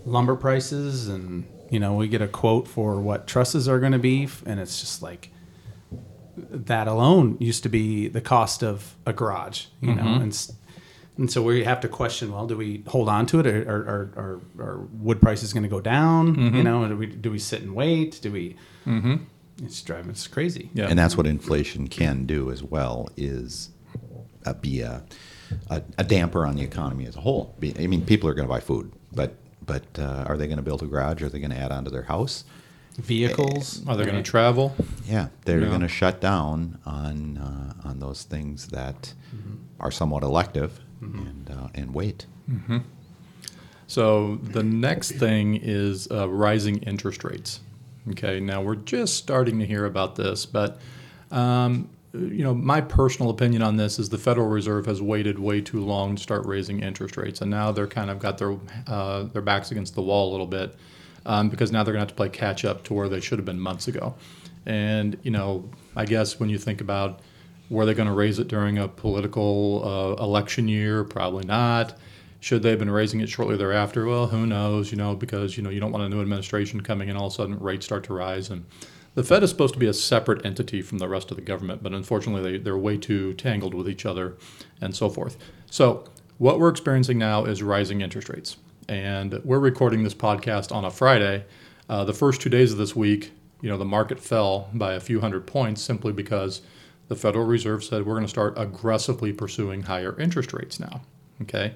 lumber 0.04 0.36
prices, 0.36 1.08
and 1.08 1.46
you 1.70 1.80
know, 1.80 1.94
we 1.94 2.06
get 2.06 2.22
a 2.22 2.28
quote 2.28 2.68
for 2.68 3.00
what 3.00 3.26
trusses 3.26 3.68
are 3.68 3.80
going 3.80 3.92
to 3.92 3.98
be, 3.98 4.28
and 4.46 4.60
it's 4.60 4.80
just 4.80 5.02
like 5.02 5.30
that 6.36 6.86
alone 6.86 7.36
used 7.40 7.62
to 7.62 7.68
be 7.68 8.08
the 8.08 8.20
cost 8.20 8.62
of 8.62 8.94
a 9.06 9.12
garage, 9.12 9.66
you 9.80 9.94
know, 9.94 10.02
mm-hmm. 10.02 10.22
and 10.22 10.32
s- 10.32 10.52
and 11.18 11.30
so 11.30 11.42
we 11.42 11.64
have 11.64 11.80
to 11.80 11.88
question: 11.88 12.32
Well, 12.32 12.46
do 12.46 12.56
we 12.56 12.82
hold 12.86 13.08
on 13.08 13.26
to 13.26 13.40
it, 13.40 13.46
or 13.46 13.62
or, 13.62 13.76
or, 13.76 14.10
or, 14.16 14.40
or 14.66 14.76
wood 14.92 15.20
prices 15.20 15.52
going 15.52 15.62
to 15.62 15.68
go 15.68 15.80
down? 15.80 16.54
You 16.54 16.62
know, 16.62 16.86
do 16.88 16.96
we 16.96 17.06
do 17.06 17.30
we 17.30 17.38
sit 17.38 17.62
and 17.62 17.74
wait? 17.74 18.18
Do 18.22 18.30
we? 18.32 18.56
Mm-hmm. 18.86 19.16
It's 19.64 19.80
driving 19.82 20.10
us 20.10 20.26
crazy. 20.26 20.68
Yeah. 20.74 20.88
And 20.88 20.98
that's 20.98 21.16
what 21.16 21.26
inflation 21.26 21.88
can 21.88 22.26
do 22.26 22.50
as 22.50 22.62
well 22.62 23.08
is 23.16 23.70
uh, 24.44 24.52
be 24.52 24.82
a, 24.82 25.02
a, 25.70 25.80
a 25.96 26.04
damper 26.04 26.44
on 26.44 26.56
the 26.56 26.62
economy 26.62 27.06
as 27.06 27.16
a 27.16 27.20
whole. 27.22 27.54
Be, 27.58 27.74
I 27.78 27.86
mean, 27.86 28.04
people 28.04 28.28
are 28.28 28.34
going 28.34 28.46
to 28.46 28.52
buy 28.52 28.60
food, 28.60 28.92
but 29.12 29.34
but 29.64 29.84
uh, 29.98 30.24
are 30.26 30.36
they 30.36 30.46
going 30.46 30.58
to 30.58 30.62
build 30.62 30.82
a 30.82 30.86
garage? 30.86 31.22
Are 31.22 31.30
they 31.30 31.38
going 31.38 31.52
to 31.52 31.56
add 31.58 31.72
on 31.72 31.84
to 31.84 31.90
their 31.90 32.02
house? 32.02 32.44
Vehicles. 32.98 33.86
Are 33.86 33.96
they 33.96 34.04
going 34.04 34.16
to 34.16 34.22
travel? 34.30 34.74
Yeah, 35.06 35.28
they're 35.44 35.60
Yeah. 35.60 35.68
going 35.68 35.80
to 35.82 35.88
shut 35.88 36.20
down 36.20 36.78
on 36.86 37.38
uh, 37.38 37.88
on 37.88 37.98
those 38.00 38.22
things 38.24 38.68
that 38.68 39.14
are 39.80 39.90
somewhat 39.90 40.22
elective 40.22 40.80
and 41.00 41.50
uh, 41.50 41.68
and 41.74 41.94
wait. 41.94 42.26
So 43.86 44.36
the 44.36 44.62
next 44.62 45.12
thing 45.12 45.56
is 45.62 46.08
uh, 46.10 46.28
rising 46.28 46.78
interest 46.82 47.22
rates. 47.24 47.60
Okay, 48.10 48.40
now 48.40 48.62
we're 48.62 48.76
just 48.76 49.14
starting 49.16 49.58
to 49.58 49.66
hear 49.66 49.84
about 49.84 50.16
this, 50.16 50.46
but 50.46 50.80
um, 51.30 51.88
you 52.12 52.42
know, 52.44 52.54
my 52.54 52.80
personal 52.80 53.30
opinion 53.30 53.62
on 53.62 53.76
this 53.76 53.98
is 53.98 54.08
the 54.08 54.18
Federal 54.18 54.48
Reserve 54.48 54.86
has 54.86 55.02
waited 55.02 55.38
way 55.38 55.60
too 55.60 55.84
long 55.84 56.16
to 56.16 56.22
start 56.22 56.46
raising 56.46 56.80
interest 56.80 57.16
rates, 57.16 57.40
and 57.40 57.50
now 57.50 57.72
they're 57.72 57.86
kind 57.86 58.10
of 58.10 58.18
got 58.18 58.38
their 58.38 58.56
uh, 58.86 59.24
their 59.24 59.42
backs 59.42 59.70
against 59.70 59.94
the 59.94 60.02
wall 60.02 60.30
a 60.30 60.32
little 60.32 60.46
bit 60.46 60.74
um, 61.26 61.48
because 61.48 61.72
now 61.72 61.82
they're 61.82 61.92
going 61.92 62.06
to 62.06 62.08
have 62.08 62.08
to 62.08 62.14
play 62.14 62.28
catch 62.28 62.64
up 62.64 62.84
to 62.84 62.94
where 62.94 63.08
they 63.08 63.20
should 63.20 63.38
have 63.38 63.46
been 63.46 63.60
months 63.60 63.88
ago. 63.88 64.14
And 64.64 65.18
you 65.22 65.30
know, 65.30 65.68
I 65.94 66.06
guess 66.06 66.40
when 66.40 66.48
you 66.48 66.58
think 66.58 66.80
about 66.80 67.20
were 67.68 67.86
they 67.86 67.94
going 67.94 68.08
to 68.08 68.14
raise 68.14 68.38
it 68.38 68.48
during 68.48 68.78
a 68.78 68.88
political 68.88 69.82
uh, 69.84 70.22
election 70.22 70.68
year? 70.68 71.04
Probably 71.04 71.44
not. 71.44 71.96
Should 72.40 72.62
they 72.62 72.70
have 72.70 72.78
been 72.78 72.90
raising 72.90 73.20
it 73.20 73.28
shortly 73.28 73.56
thereafter? 73.56 74.06
Well, 74.06 74.28
who 74.28 74.46
knows? 74.46 74.92
You 74.92 74.98
know, 74.98 75.16
because 75.16 75.56
you 75.56 75.62
know 75.62 75.70
you 75.70 75.80
don't 75.80 75.92
want 75.92 76.04
a 76.04 76.08
new 76.08 76.20
administration 76.20 76.80
coming 76.82 77.08
in 77.08 77.16
all 77.16 77.26
of 77.26 77.32
a 77.32 77.36
sudden 77.36 77.58
rates 77.58 77.86
start 77.86 78.04
to 78.04 78.14
rise, 78.14 78.50
and 78.50 78.64
the 79.14 79.24
Fed 79.24 79.42
is 79.42 79.50
supposed 79.50 79.74
to 79.74 79.80
be 79.80 79.86
a 79.86 79.94
separate 79.94 80.44
entity 80.44 80.82
from 80.82 80.98
the 80.98 81.08
rest 81.08 81.30
of 81.30 81.36
the 81.36 81.42
government, 81.42 81.82
but 81.82 81.92
unfortunately 81.92 82.52
they, 82.52 82.58
they're 82.58 82.76
way 82.76 82.98
too 82.98 83.32
tangled 83.34 83.74
with 83.74 83.88
each 83.88 84.06
other, 84.06 84.36
and 84.80 84.94
so 84.94 85.08
forth. 85.08 85.36
So 85.70 86.04
what 86.38 86.60
we're 86.60 86.68
experiencing 86.68 87.18
now 87.18 87.46
is 87.46 87.62
rising 87.62 88.02
interest 88.02 88.28
rates, 88.28 88.58
and 88.88 89.40
we're 89.42 89.58
recording 89.58 90.04
this 90.04 90.14
podcast 90.14 90.72
on 90.72 90.84
a 90.84 90.90
Friday. 90.90 91.46
Uh, 91.88 92.04
the 92.04 92.12
first 92.12 92.40
two 92.42 92.50
days 92.50 92.72
of 92.72 92.78
this 92.78 92.94
week, 92.94 93.32
you 93.62 93.70
know, 93.70 93.78
the 93.78 93.84
market 93.84 94.20
fell 94.20 94.68
by 94.74 94.94
a 94.94 95.00
few 95.00 95.20
hundred 95.20 95.46
points 95.46 95.80
simply 95.80 96.12
because 96.12 96.60
the 97.08 97.16
Federal 97.16 97.44
Reserve 97.44 97.84
said 97.84 98.04
we're 98.06 98.14
going 98.14 98.24
to 98.24 98.30
start 98.30 98.54
aggressively 98.56 99.32
pursuing 99.32 99.82
higher 99.82 100.18
interest 100.18 100.52
rates 100.52 100.80
now. 100.80 101.02
Okay. 101.42 101.74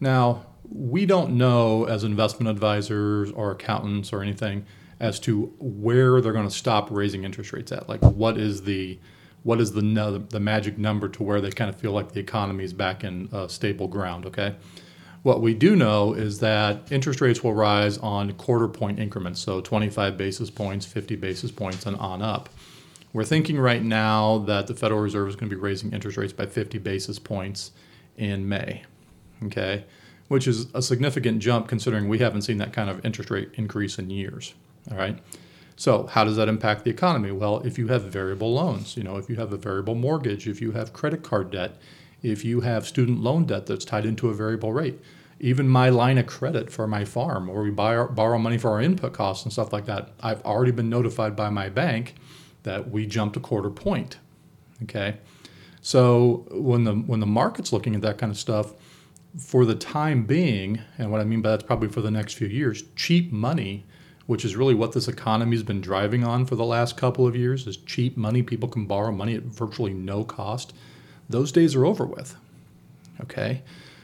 Now, 0.00 0.46
we 0.70 1.06
don't 1.06 1.36
know 1.36 1.84
as 1.84 2.04
investment 2.04 2.48
advisors 2.50 3.30
or 3.30 3.50
accountants 3.52 4.12
or 4.12 4.22
anything 4.22 4.66
as 5.00 5.20
to 5.20 5.52
where 5.58 6.20
they're 6.20 6.32
going 6.32 6.48
to 6.48 6.54
stop 6.54 6.90
raising 6.90 7.24
interest 7.24 7.52
rates 7.52 7.72
at. 7.72 7.88
Like, 7.88 8.00
what 8.02 8.38
is 8.38 8.62
the 8.62 8.98
what 9.42 9.60
is 9.60 9.72
the 9.72 10.24
the 10.30 10.40
magic 10.40 10.78
number 10.78 11.08
to 11.08 11.22
where 11.22 11.40
they 11.40 11.50
kind 11.50 11.68
of 11.68 11.76
feel 11.76 11.92
like 11.92 12.12
the 12.12 12.20
economy 12.20 12.64
is 12.64 12.72
back 12.72 13.04
in 13.04 13.28
uh, 13.32 13.46
stable 13.48 13.88
ground? 13.88 14.26
Okay. 14.26 14.56
What 15.22 15.40
we 15.40 15.54
do 15.54 15.74
know 15.74 16.12
is 16.12 16.40
that 16.40 16.92
interest 16.92 17.22
rates 17.22 17.42
will 17.42 17.54
rise 17.54 17.96
on 17.96 18.32
quarter 18.34 18.68
point 18.68 18.98
increments, 18.98 19.40
so 19.40 19.62
25 19.62 20.18
basis 20.18 20.50
points, 20.50 20.84
50 20.84 21.16
basis 21.16 21.50
points, 21.50 21.86
and 21.86 21.96
on 21.96 22.20
up. 22.20 22.50
We're 23.14 23.24
thinking 23.24 23.58
right 23.58 23.82
now 23.82 24.38
that 24.38 24.66
the 24.66 24.74
Federal 24.74 25.00
Reserve 25.00 25.28
is 25.28 25.36
going 25.36 25.48
to 25.48 25.56
be 25.56 25.60
raising 25.60 25.92
interest 25.92 26.18
rates 26.18 26.34
by 26.34 26.44
50 26.44 26.76
basis 26.78 27.18
points 27.18 27.72
in 28.18 28.46
May. 28.46 28.82
Okay 29.46 29.84
which 30.28 30.46
is 30.46 30.66
a 30.74 30.82
significant 30.82 31.40
jump 31.40 31.68
considering 31.68 32.08
we 32.08 32.18
haven't 32.18 32.42
seen 32.42 32.58
that 32.58 32.72
kind 32.72 32.88
of 32.88 33.04
interest 33.04 33.30
rate 33.30 33.50
increase 33.54 33.98
in 33.98 34.10
years. 34.10 34.54
All 34.90 34.96
right. 34.96 35.18
So, 35.76 36.06
how 36.06 36.24
does 36.24 36.36
that 36.36 36.48
impact 36.48 36.84
the 36.84 36.90
economy? 36.90 37.32
Well, 37.32 37.60
if 37.60 37.78
you 37.78 37.88
have 37.88 38.04
variable 38.04 38.54
loans, 38.54 38.96
you 38.96 39.02
know, 39.02 39.16
if 39.16 39.28
you 39.28 39.36
have 39.36 39.52
a 39.52 39.56
variable 39.56 39.94
mortgage, 39.94 40.46
if 40.46 40.60
you 40.60 40.72
have 40.72 40.92
credit 40.92 41.22
card 41.22 41.50
debt, 41.50 41.76
if 42.22 42.44
you 42.44 42.60
have 42.60 42.86
student 42.86 43.20
loan 43.20 43.44
debt 43.44 43.66
that's 43.66 43.84
tied 43.84 44.06
into 44.06 44.28
a 44.28 44.34
variable 44.34 44.72
rate, 44.72 45.00
even 45.40 45.68
my 45.68 45.88
line 45.88 46.16
of 46.16 46.26
credit 46.26 46.70
for 46.70 46.86
my 46.86 47.04
farm, 47.04 47.48
where 47.48 47.62
we 47.62 47.70
buy 47.70 47.96
our, 47.96 48.06
borrow 48.06 48.38
money 48.38 48.56
for 48.56 48.70
our 48.70 48.80
input 48.80 49.12
costs 49.12 49.44
and 49.44 49.52
stuff 49.52 49.72
like 49.72 49.86
that, 49.86 50.10
I've 50.20 50.42
already 50.42 50.70
been 50.70 50.88
notified 50.88 51.34
by 51.34 51.50
my 51.50 51.68
bank 51.68 52.14
that 52.64 52.90
we 52.90 53.06
jumped 53.06 53.36
a 53.36 53.40
quarter 53.40 53.70
point. 53.70 54.18
Okay. 54.82 55.16
So 55.80 56.46
when 56.50 56.84
the 56.84 56.94
when 56.94 57.20
the 57.20 57.26
market's 57.26 57.72
looking 57.72 57.94
at 57.94 58.02
that 58.02 58.18
kind 58.18 58.32
of 58.32 58.38
stuff, 58.38 58.74
for 59.38 59.64
the 59.64 59.74
time 59.74 60.24
being, 60.24 60.80
and 60.98 61.10
what 61.10 61.20
I 61.20 61.24
mean 61.24 61.42
by 61.42 61.50
that's 61.50 61.62
probably 61.62 61.88
for 61.88 62.00
the 62.00 62.10
next 62.10 62.34
few 62.34 62.46
years, 62.46 62.84
cheap 62.96 63.32
money, 63.32 63.84
which 64.26 64.44
is 64.44 64.56
really 64.56 64.74
what 64.74 64.92
this 64.92 65.08
economy 65.08 65.56
has 65.56 65.62
been 65.62 65.80
driving 65.80 66.24
on 66.24 66.46
for 66.46 66.56
the 66.56 66.64
last 66.64 66.96
couple 66.96 67.26
of 67.26 67.36
years, 67.36 67.66
is 67.66 67.76
cheap 67.76 68.16
money. 68.16 68.42
People 68.42 68.68
can 68.68 68.86
borrow 68.86 69.12
money 69.12 69.34
at 69.34 69.42
virtually 69.42 69.92
no 69.92 70.24
cost. 70.24 70.72
Those 71.28 71.52
days 71.52 71.74
are 71.74 71.84
over 71.84 72.06
with. 72.06 72.36
Okay. 73.20 73.62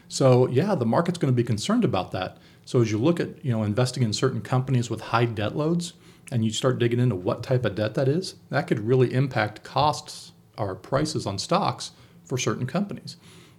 So 0.08 0.48
yeah, 0.48 0.74
the 0.74 0.86
market's 0.86 1.18
going 1.18 1.32
to 1.32 1.36
be 1.36 1.44
concerned 1.44 1.84
about 1.84 2.10
that. 2.12 2.38
So 2.64 2.80
as 2.80 2.90
you 2.90 2.98
look 2.98 3.20
at 3.20 3.44
you 3.44 3.52
know 3.52 3.62
investing 3.62 4.02
in 4.02 4.12
certain 4.12 4.40
companies 4.42 4.90
with 4.90 5.00
high 5.00 5.24
debt 5.24 5.56
loads, 5.56 5.92
and 6.30 6.44
you 6.44 6.50
start 6.50 6.78
digging 6.78 7.00
into 7.00 7.16
what 7.16 7.42
type 7.42 7.64
of 7.64 7.74
debt 7.74 7.94
that 7.94 8.08
is, 8.08 8.36
that 8.50 8.66
could 8.66 8.80
really 8.80 9.12
impact 9.12 9.62
costs 9.62 10.32
or 10.56 10.74
prices 10.74 11.26
on 11.26 11.38
stocks 11.38 11.92
for 12.24 12.38
certain 12.38 12.66
companies. 12.66 13.16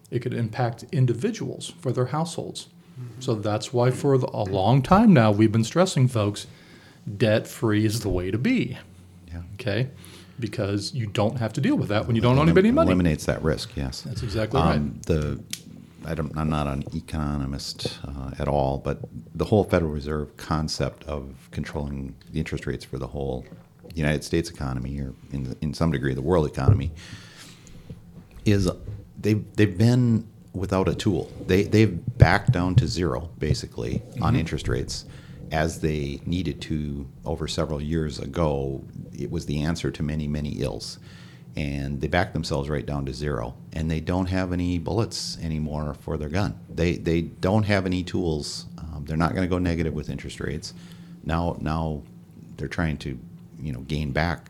It 0.10 0.20
could 0.20 0.34
impact 0.34 0.86
individuals 0.92 1.74
for 1.80 1.92
their 1.92 2.08
households. 2.08 2.68
Mm-hmm. 3.00 3.22
So 3.22 3.36
that's 3.36 3.74
why, 3.74 3.92
for 3.92 4.18
the, 4.18 4.28
a 4.28 4.44
long 4.44 4.82
time 4.82 5.13
now, 5.13 5.32
we've 5.32 5.51
been 5.51 5.63
stressing 5.63 6.08
folks 6.08 6.48
debt 7.18 7.48
free 7.48 7.86
is 7.86 8.01
the 8.01 8.10
way 8.10 8.30
to 8.32 8.38
be. 8.38 8.78
Yeah. 9.28 9.42
Okay. 9.56 9.90
Because 10.40 10.94
you 10.94 11.08
don't 11.08 11.38
have 11.38 11.54
to 11.54 11.62
deal 11.62 11.75
with 11.75 11.90
that 11.90 12.08
when 12.08 12.16
you 12.16 12.22
don't 12.22 12.38
owe 12.38 12.42
anybody 12.42 12.72
money. 12.72 12.88
Eliminates 12.88 13.25
that 13.25 13.42
risk, 13.44 13.72
yes. 13.75 14.01
That's 14.01 14.24
exactly 14.24 14.60
um, 14.60 14.68
right. 14.68 15.04
The 15.04 15.44
I 16.05 16.15
don't, 16.15 16.36
I'm 16.38 16.50
not 16.50 16.67
an 16.67 16.84
economist 16.93 18.00
uh, 18.08 18.31
at 18.39 18.48
all, 18.48 18.79
but 18.79 19.00
the 19.36 19.46
whole 19.46 19.63
Federal 19.63 19.91
Reserve 19.91 20.36
concept 20.38 21.03
of 21.05 21.50
controlling 21.51 22.15
the 22.31 22.39
interest 22.39 22.65
rates 22.65 22.84
for 22.84 22.98
the 22.98 23.08
whole 23.08 23.46
United 23.93 24.24
States 24.24 24.50
economy, 24.50 25.00
or 25.00 25.13
in, 25.31 25.55
in 25.62 25.74
some 25.74 25.91
degree 25.91 26.13
the 26.13 26.22
world 26.22 26.48
economy, 26.48 26.91
is 28.46 28.70
they've 29.20 29.43
they've 29.55 29.77
been 29.77 30.27
without 30.53 30.88
a 30.88 30.96
tool. 30.96 31.31
They 31.46 31.63
they've 31.63 32.00
backed 32.17 32.51
down 32.51 32.75
to 32.75 32.88
zero 32.88 33.29
basically 33.38 34.00
mm-hmm. 34.00 34.24
on 34.24 34.36
interest 34.36 34.67
rates 34.67 35.05
as 35.51 35.81
they 35.81 36.22
needed 36.25 36.62
to 36.62 37.08
over 37.25 37.48
several 37.48 37.81
years 37.81 38.20
ago. 38.20 38.84
It 39.17 39.29
was 39.29 39.46
the 39.46 39.62
answer 39.62 39.91
to 39.91 40.03
many 40.03 40.27
many 40.27 40.62
ills, 40.62 41.00
and 41.55 42.00
they 42.00 42.08
back 42.08 42.34
themselves 42.34 42.70
right 42.70 42.86
down 42.86 43.05
to 43.05 43.13
zero. 43.13 43.55
And 43.74 43.89
they 43.89 44.00
don't 44.00 44.27
have 44.27 44.53
any 44.53 44.79
bullets 44.79 45.38
anymore 45.41 45.96
for 46.01 46.17
their 46.17 46.29
gun. 46.29 46.60
They 46.70 46.93
they 46.93 47.22
don't 47.22 47.63
have 47.63 47.86
any 47.86 48.03
tools. 48.03 48.65
Um, 48.77 49.05
they're 49.05 49.17
not 49.17 49.31
going 49.31 49.43
to 49.43 49.50
go 49.50 49.58
negative 49.58 49.93
with 49.93 50.10
interest 50.10 50.39
rates. 50.39 50.74
Now 51.24 51.58
now 51.60 52.03
they're 52.58 52.67
trying 52.67 52.98
to 53.00 53.20
you 53.60 53.74
know 53.74 53.81
gain 53.81 54.12
back 54.12 54.50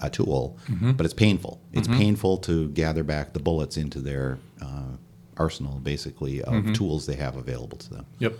a 0.00 0.10
tool, 0.10 0.56
mm-hmm. 0.68 0.92
but 0.92 1.04
it's 1.04 1.14
painful. 1.14 1.60
It's 1.72 1.86
mm-hmm. 1.86 1.98
painful 1.98 2.38
to 2.38 2.68
gather 2.70 3.04
back 3.04 3.32
the 3.32 3.40
bullets 3.40 3.76
into 3.76 4.00
their 4.00 4.38
uh, 4.62 4.96
arsenal, 5.36 5.78
basically, 5.78 6.42
of 6.42 6.52
mm-hmm. 6.52 6.72
tools 6.72 7.06
they 7.06 7.16
have 7.16 7.36
available 7.36 7.78
to 7.78 7.90
them. 7.90 8.06
Yep. 8.18 8.34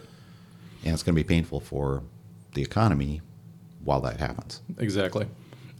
And 0.84 0.94
it's 0.94 1.02
going 1.02 1.14
to 1.14 1.22
be 1.22 1.26
painful 1.26 1.60
for 1.60 2.02
the 2.54 2.62
economy 2.62 3.20
while 3.84 4.00
that 4.00 4.18
happens. 4.18 4.62
Exactly. 4.78 5.26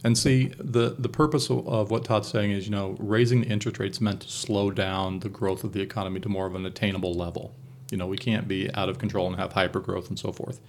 And 0.03 0.17
see, 0.17 0.51
the, 0.57 0.95
the 0.97 1.09
purpose 1.09 1.49
of, 1.49 1.67
of 1.67 1.91
what 1.91 2.05
Todd's 2.05 2.27
saying 2.27 2.51
is, 2.51 2.65
you 2.65 2.71
know, 2.71 2.95
raising 2.99 3.41
the 3.41 3.47
interest 3.47 3.77
rates 3.77 4.01
meant 4.01 4.21
to 4.21 4.29
slow 4.29 4.71
down 4.71 5.19
the 5.19 5.29
growth 5.29 5.63
of 5.63 5.73
the 5.73 5.81
economy 5.81 6.19
to 6.21 6.29
more 6.29 6.47
of 6.47 6.55
an 6.55 6.65
attainable 6.65 7.13
level. 7.13 7.53
You 7.91 7.97
know, 7.97 8.07
we 8.07 8.17
can't 8.17 8.47
be 8.47 8.73
out 8.73 8.89
of 8.89 8.97
control 8.97 9.27
and 9.27 9.35
have 9.35 9.53
hyper 9.53 9.79
growth 9.79 10.09
and 10.09 10.17
so 10.17 10.31
forth. 10.31 10.59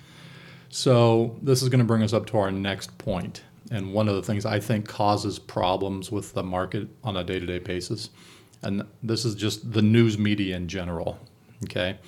So 0.68 1.38
this 1.40 1.62
is 1.62 1.68
going 1.68 1.78
to 1.78 1.84
bring 1.84 2.02
us 2.02 2.12
up 2.12 2.26
to 2.26 2.38
our 2.38 2.50
next 2.50 2.98
point 2.98 3.42
and 3.72 3.94
one 3.94 4.08
of 4.08 4.14
the 4.16 4.22
things 4.22 4.44
I 4.44 4.60
think 4.60 4.86
causes 4.86 5.38
problems 5.38 6.12
with 6.12 6.34
the 6.34 6.42
market 6.42 6.88
on 7.02 7.16
a 7.16 7.24
day 7.24 7.40
to 7.40 7.46
day 7.46 7.58
basis. 7.58 8.10
And 8.62 8.84
this 9.02 9.24
is 9.24 9.34
just 9.34 9.72
the 9.72 9.82
news 9.82 10.18
media 10.18 10.56
in 10.56 10.68
general. 10.68 11.18
Okay. 11.64 11.98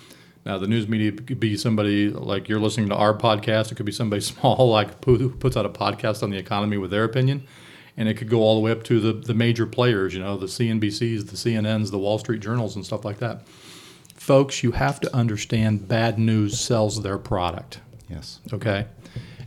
Now, 0.45 0.59
the 0.59 0.67
news 0.67 0.87
media 0.87 1.11
could 1.13 1.41
be 1.41 1.57
somebody 1.57 2.11
like 2.11 2.49
you're 2.49 2.61
listening 2.61 2.91
to 2.91 2.95
our 2.95 3.17
podcast. 3.17 3.73
It 3.73 3.77
could 3.77 3.87
be 3.87 3.93
somebody 3.93 4.21
small, 4.23 4.69
like 4.69 5.03
who 5.05 5.31
puts 5.31 5.57
out 5.57 5.67
a 5.67 5.71
podcast 5.71 6.23
on 6.23 6.31
the 6.31 6.37
economy 6.37 6.77
with 6.77 6.91
their 6.91 7.05
opinion. 7.05 7.47
And 7.97 8.09
it 8.09 8.15
could 8.15 8.29
go 8.29 8.41
all 8.41 8.57
the 8.57 8.61
way 8.61 8.73
up 8.73 8.83
to 8.85 8.99
the, 8.99 9.13
the 9.13 9.35
major 9.35 9.67
players, 9.67 10.15
you 10.15 10.21
know, 10.21 10.37
the 10.37 10.47
CNBCs, 10.47 11.31
the 11.31 11.37
CNNs, 11.37 11.93
the 11.93 11.99
Wall 11.99 12.19
Street 12.19 12.41
Journals, 12.41 12.75
and 12.75 12.85
stuff 12.85 13.05
like 13.05 13.19
that. 13.19 13.47
Folks, 14.17 14.63
you 14.65 14.73
have 14.73 15.01
to 15.01 15.15
understand 15.15 15.87
bad 15.87 16.19
news 16.19 16.59
sells 16.59 17.03
their 17.03 17.19
product. 17.19 17.81
Yes. 18.09 18.41
Okay. 18.53 18.87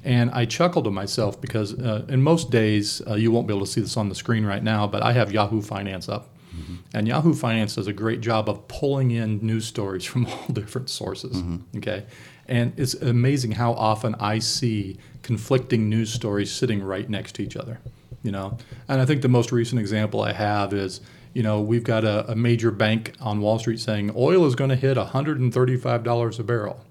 And 0.04 0.32
I 0.32 0.46
chuckled 0.46 0.86
to 0.86 0.92
myself 0.92 1.42
because 1.42 1.74
uh, 1.74 2.06
in 2.08 2.22
most 2.22 2.50
days, 2.50 3.02
uh, 3.06 3.16
you 3.16 3.32
won't 3.32 3.48
be 3.48 3.54
able 3.54 3.66
to 3.66 3.72
see 3.72 3.82
this 3.82 3.98
on 3.98 4.08
the 4.08 4.16
screen 4.16 4.46
right 4.46 4.64
now, 4.64 4.88
but 4.88 5.04
I 5.04 5.12
have 5.12 5.32
Yahoo 5.32 5.62
Finance 5.62 6.08
up. 6.08 6.37
Mm-hmm. 6.58 6.76
And 6.94 7.08
Yahoo 7.08 7.34
Finance 7.34 7.76
does 7.76 7.88
a 7.88 7.94
great 7.94 8.22
job 8.22 8.50
of 8.50 8.68
pulling 8.68 9.12
in 9.12 9.40
news 9.46 9.66
stories 9.66 10.04
from 10.06 10.26
all 10.28 10.48
different 10.52 10.90
sources. 10.90 11.38
Mm-hmm. 11.38 11.78
Okay. 11.78 12.06
And 12.48 12.74
it's 12.78 12.94
amazing 12.96 13.52
how 13.54 13.74
often 13.74 14.16
I 14.20 14.40
see 14.40 14.98
conflicting 15.22 15.90
news 15.90 16.12
stories 16.14 16.52
sitting 16.52 16.82
right 16.82 17.10
next 17.10 17.34
to 17.36 17.44
each 17.44 17.58
other. 17.58 17.80
You 18.24 18.32
know, 18.32 18.58
and 18.88 19.00
I 19.00 19.06
think 19.06 19.22
the 19.22 19.30
most 19.30 19.52
recent 19.52 19.80
example 19.80 20.22
I 20.22 20.34
have 20.34 20.74
is, 20.74 21.02
you 21.34 21.44
know, 21.44 21.62
we've 21.62 21.84
got 21.84 22.04
a, 22.04 22.32
a 22.32 22.36
major 22.36 22.72
bank 22.72 23.14
on 23.22 23.40
Wall 23.42 23.60
Street 23.60 23.80
saying 23.80 24.12
oil 24.16 24.46
is 24.46 24.56
going 24.56 24.70
to 24.70 24.76
hit 24.76 24.98
$135 24.98 26.40
a 26.40 26.44
barrel. 26.44 26.84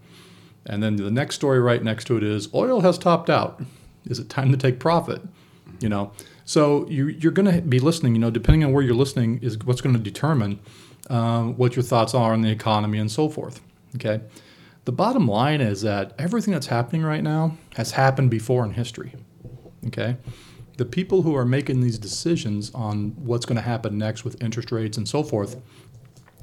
And 0.64 0.82
then 0.82 0.96
the 0.96 1.11
next 1.11 1.35
story 1.35 1.61
right 1.61 1.82
next 1.82 2.04
to 2.06 2.16
it 2.16 2.23
is 2.23 2.52
oil 2.54 2.80
has 2.80 2.96
topped 2.99 3.28
out. 3.28 3.62
Is 4.06 4.18
it 4.18 4.28
time 4.28 4.50
to 4.52 4.56
take 4.56 4.78
profit? 4.78 5.20
You 5.80 5.88
know, 5.88 6.12
so 6.47 6.88
you, 6.88 7.09
you're 7.09 7.33
going 7.33 7.53
to 7.53 7.61
be 7.61 7.81
listening. 7.81 8.15
You 8.15 8.21
know, 8.21 8.31
depending 8.31 8.65
on 8.65 8.73
where 8.73 8.83
you're 8.83 8.95
listening 8.95 9.41
is 9.43 9.59
what's 9.59 9.81
going 9.81 9.95
to 9.95 10.00
determine 10.00 10.61
um, 11.11 11.57
what 11.57 11.76
your 11.76 11.83
thoughts 11.83 12.15
are 12.15 12.33
on 12.33 12.41
the 12.41 12.50
economy 12.50 12.99
and 12.99 13.11
so 13.11 13.29
forth. 13.29 13.61
Okay. 13.97 14.21
The 14.85 14.93
bottom 14.93 15.26
line 15.26 15.61
is 15.61 15.83
that 15.83 16.15
everything 16.19 16.55
that's 16.55 16.69
happening 16.69 17.03
right 17.03 17.23
now 17.23 17.59
has 17.75 17.91
happened 17.91 18.31
before 18.31 18.65
in 18.65 18.73
history. 18.73 19.12
Okay. 19.88 20.17
The 20.76 20.85
people 20.85 21.23
who 21.23 21.35
are 21.35 21.45
making 21.45 21.81
these 21.81 21.99
decisions 21.99 22.71
on 22.73 23.11
what's 23.17 23.45
going 23.45 23.57
to 23.57 23.62
happen 23.62 23.99
next 23.99 24.25
with 24.25 24.41
interest 24.41 24.71
rates 24.71 24.97
and 24.97 25.09
so 25.09 25.25
forth, 25.25 25.57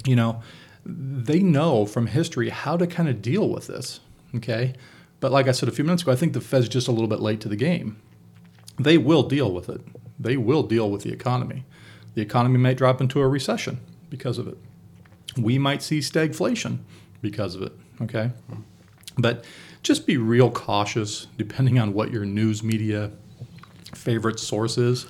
you 0.06 0.18
know, 0.18 0.42
they 0.86 1.40
know 1.40 1.86
from 1.86 2.08
history 2.08 2.50
how 2.50 2.76
to 2.76 2.88
kind 2.88 3.08
of 3.08 3.22
deal 3.22 3.48
with 3.48 3.68
this. 3.68 4.02
Okay. 4.36 4.74
But 5.22 5.32
like 5.32 5.48
I 5.48 5.52
said 5.54 5.70
a 5.70 5.72
few 5.72 5.86
minutes 5.86 6.04
ago, 6.04 6.12
I 6.12 6.16
think 6.16 6.34
the 6.34 6.42
Fed's 6.42 6.68
just 6.68 6.90
a 6.90 6.92
little 6.92 7.08
bit 7.08 7.22
late 7.22 7.40
to 7.42 7.48
the 7.48 7.56
game. 7.56 8.02
They 8.80 8.98
will 8.98 9.24
deal 9.24 9.52
with 9.52 9.70
it. 9.70 9.82
They 10.20 10.38
will 10.38 10.64
deal 10.64 10.90
with 10.90 11.04
the 11.04 11.12
economy. 11.12 11.66
The 12.16 12.22
economy 12.22 12.58
might 12.58 12.78
drop 12.78 13.02
into 13.02 13.20
a 13.20 13.28
recession 13.28 13.80
because 14.10 14.38
of 14.38 14.48
it. 14.48 14.58
We 15.38 15.58
might 15.58 15.82
see 15.82 16.00
stagflation 16.00 16.80
because 17.22 17.56
of 17.56 17.64
it. 17.64 17.74
Okay. 18.02 18.32
But 19.18 19.46
just 19.82 20.06
be 20.06 20.18
real 20.18 20.52
cautious, 20.52 21.28
depending 21.38 21.80
on 21.80 21.94
what 21.94 22.12
your 22.12 22.26
news 22.26 22.64
media 22.64 23.12
favorite 23.94 24.40
source 24.40 24.78
is, 24.78 25.08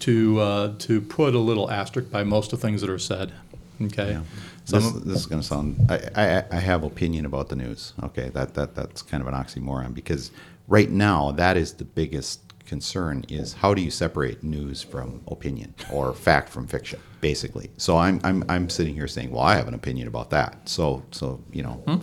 to 0.00 0.40
uh, 0.40 0.74
to 0.78 1.00
put 1.00 1.34
a 1.34 1.38
little 1.38 1.70
asterisk 1.70 2.10
by 2.10 2.24
most 2.24 2.52
of 2.52 2.60
the 2.60 2.66
things 2.66 2.80
that 2.80 2.90
are 2.90 2.98
said. 2.98 3.32
Okay. 3.80 4.12
Yeah. 4.12 4.22
This, 4.66 4.92
this 4.92 5.16
is 5.18 5.26
going 5.26 5.42
to 5.42 5.46
sound. 5.46 5.76
I, 5.90 5.98
I, 6.14 6.44
I 6.52 6.60
have 6.60 6.84
opinion 6.84 7.26
about 7.26 7.48
the 7.48 7.56
news. 7.56 7.94
Okay, 8.04 8.28
that 8.30 8.54
that 8.54 8.74
that's 8.74 9.02
kind 9.02 9.20
of 9.20 9.26
an 9.26 9.34
oxymoron 9.34 9.92
because 9.92 10.30
right 10.68 10.90
now 10.90 11.32
that 11.32 11.56
is 11.56 11.74
the 11.74 11.84
biggest 11.84 12.40
concern 12.72 13.22
is 13.28 13.52
how 13.52 13.74
do 13.74 13.82
you 13.82 13.90
separate 13.90 14.42
news 14.42 14.80
from 14.82 15.20
opinion 15.28 15.74
or 15.92 16.14
fact 16.14 16.48
from 16.48 16.66
fiction, 16.66 16.98
basically. 17.20 17.70
So 17.76 17.98
I'm, 17.98 18.18
I'm, 18.24 18.42
I'm 18.48 18.70
sitting 18.70 18.94
here 18.94 19.06
saying, 19.06 19.30
well, 19.30 19.42
I 19.42 19.56
have 19.56 19.68
an 19.68 19.74
opinion 19.74 20.08
about 20.08 20.30
that. 20.30 20.66
So, 20.66 21.02
so 21.10 21.44
you 21.52 21.62
know, 21.62 21.74
hmm? 21.86 21.96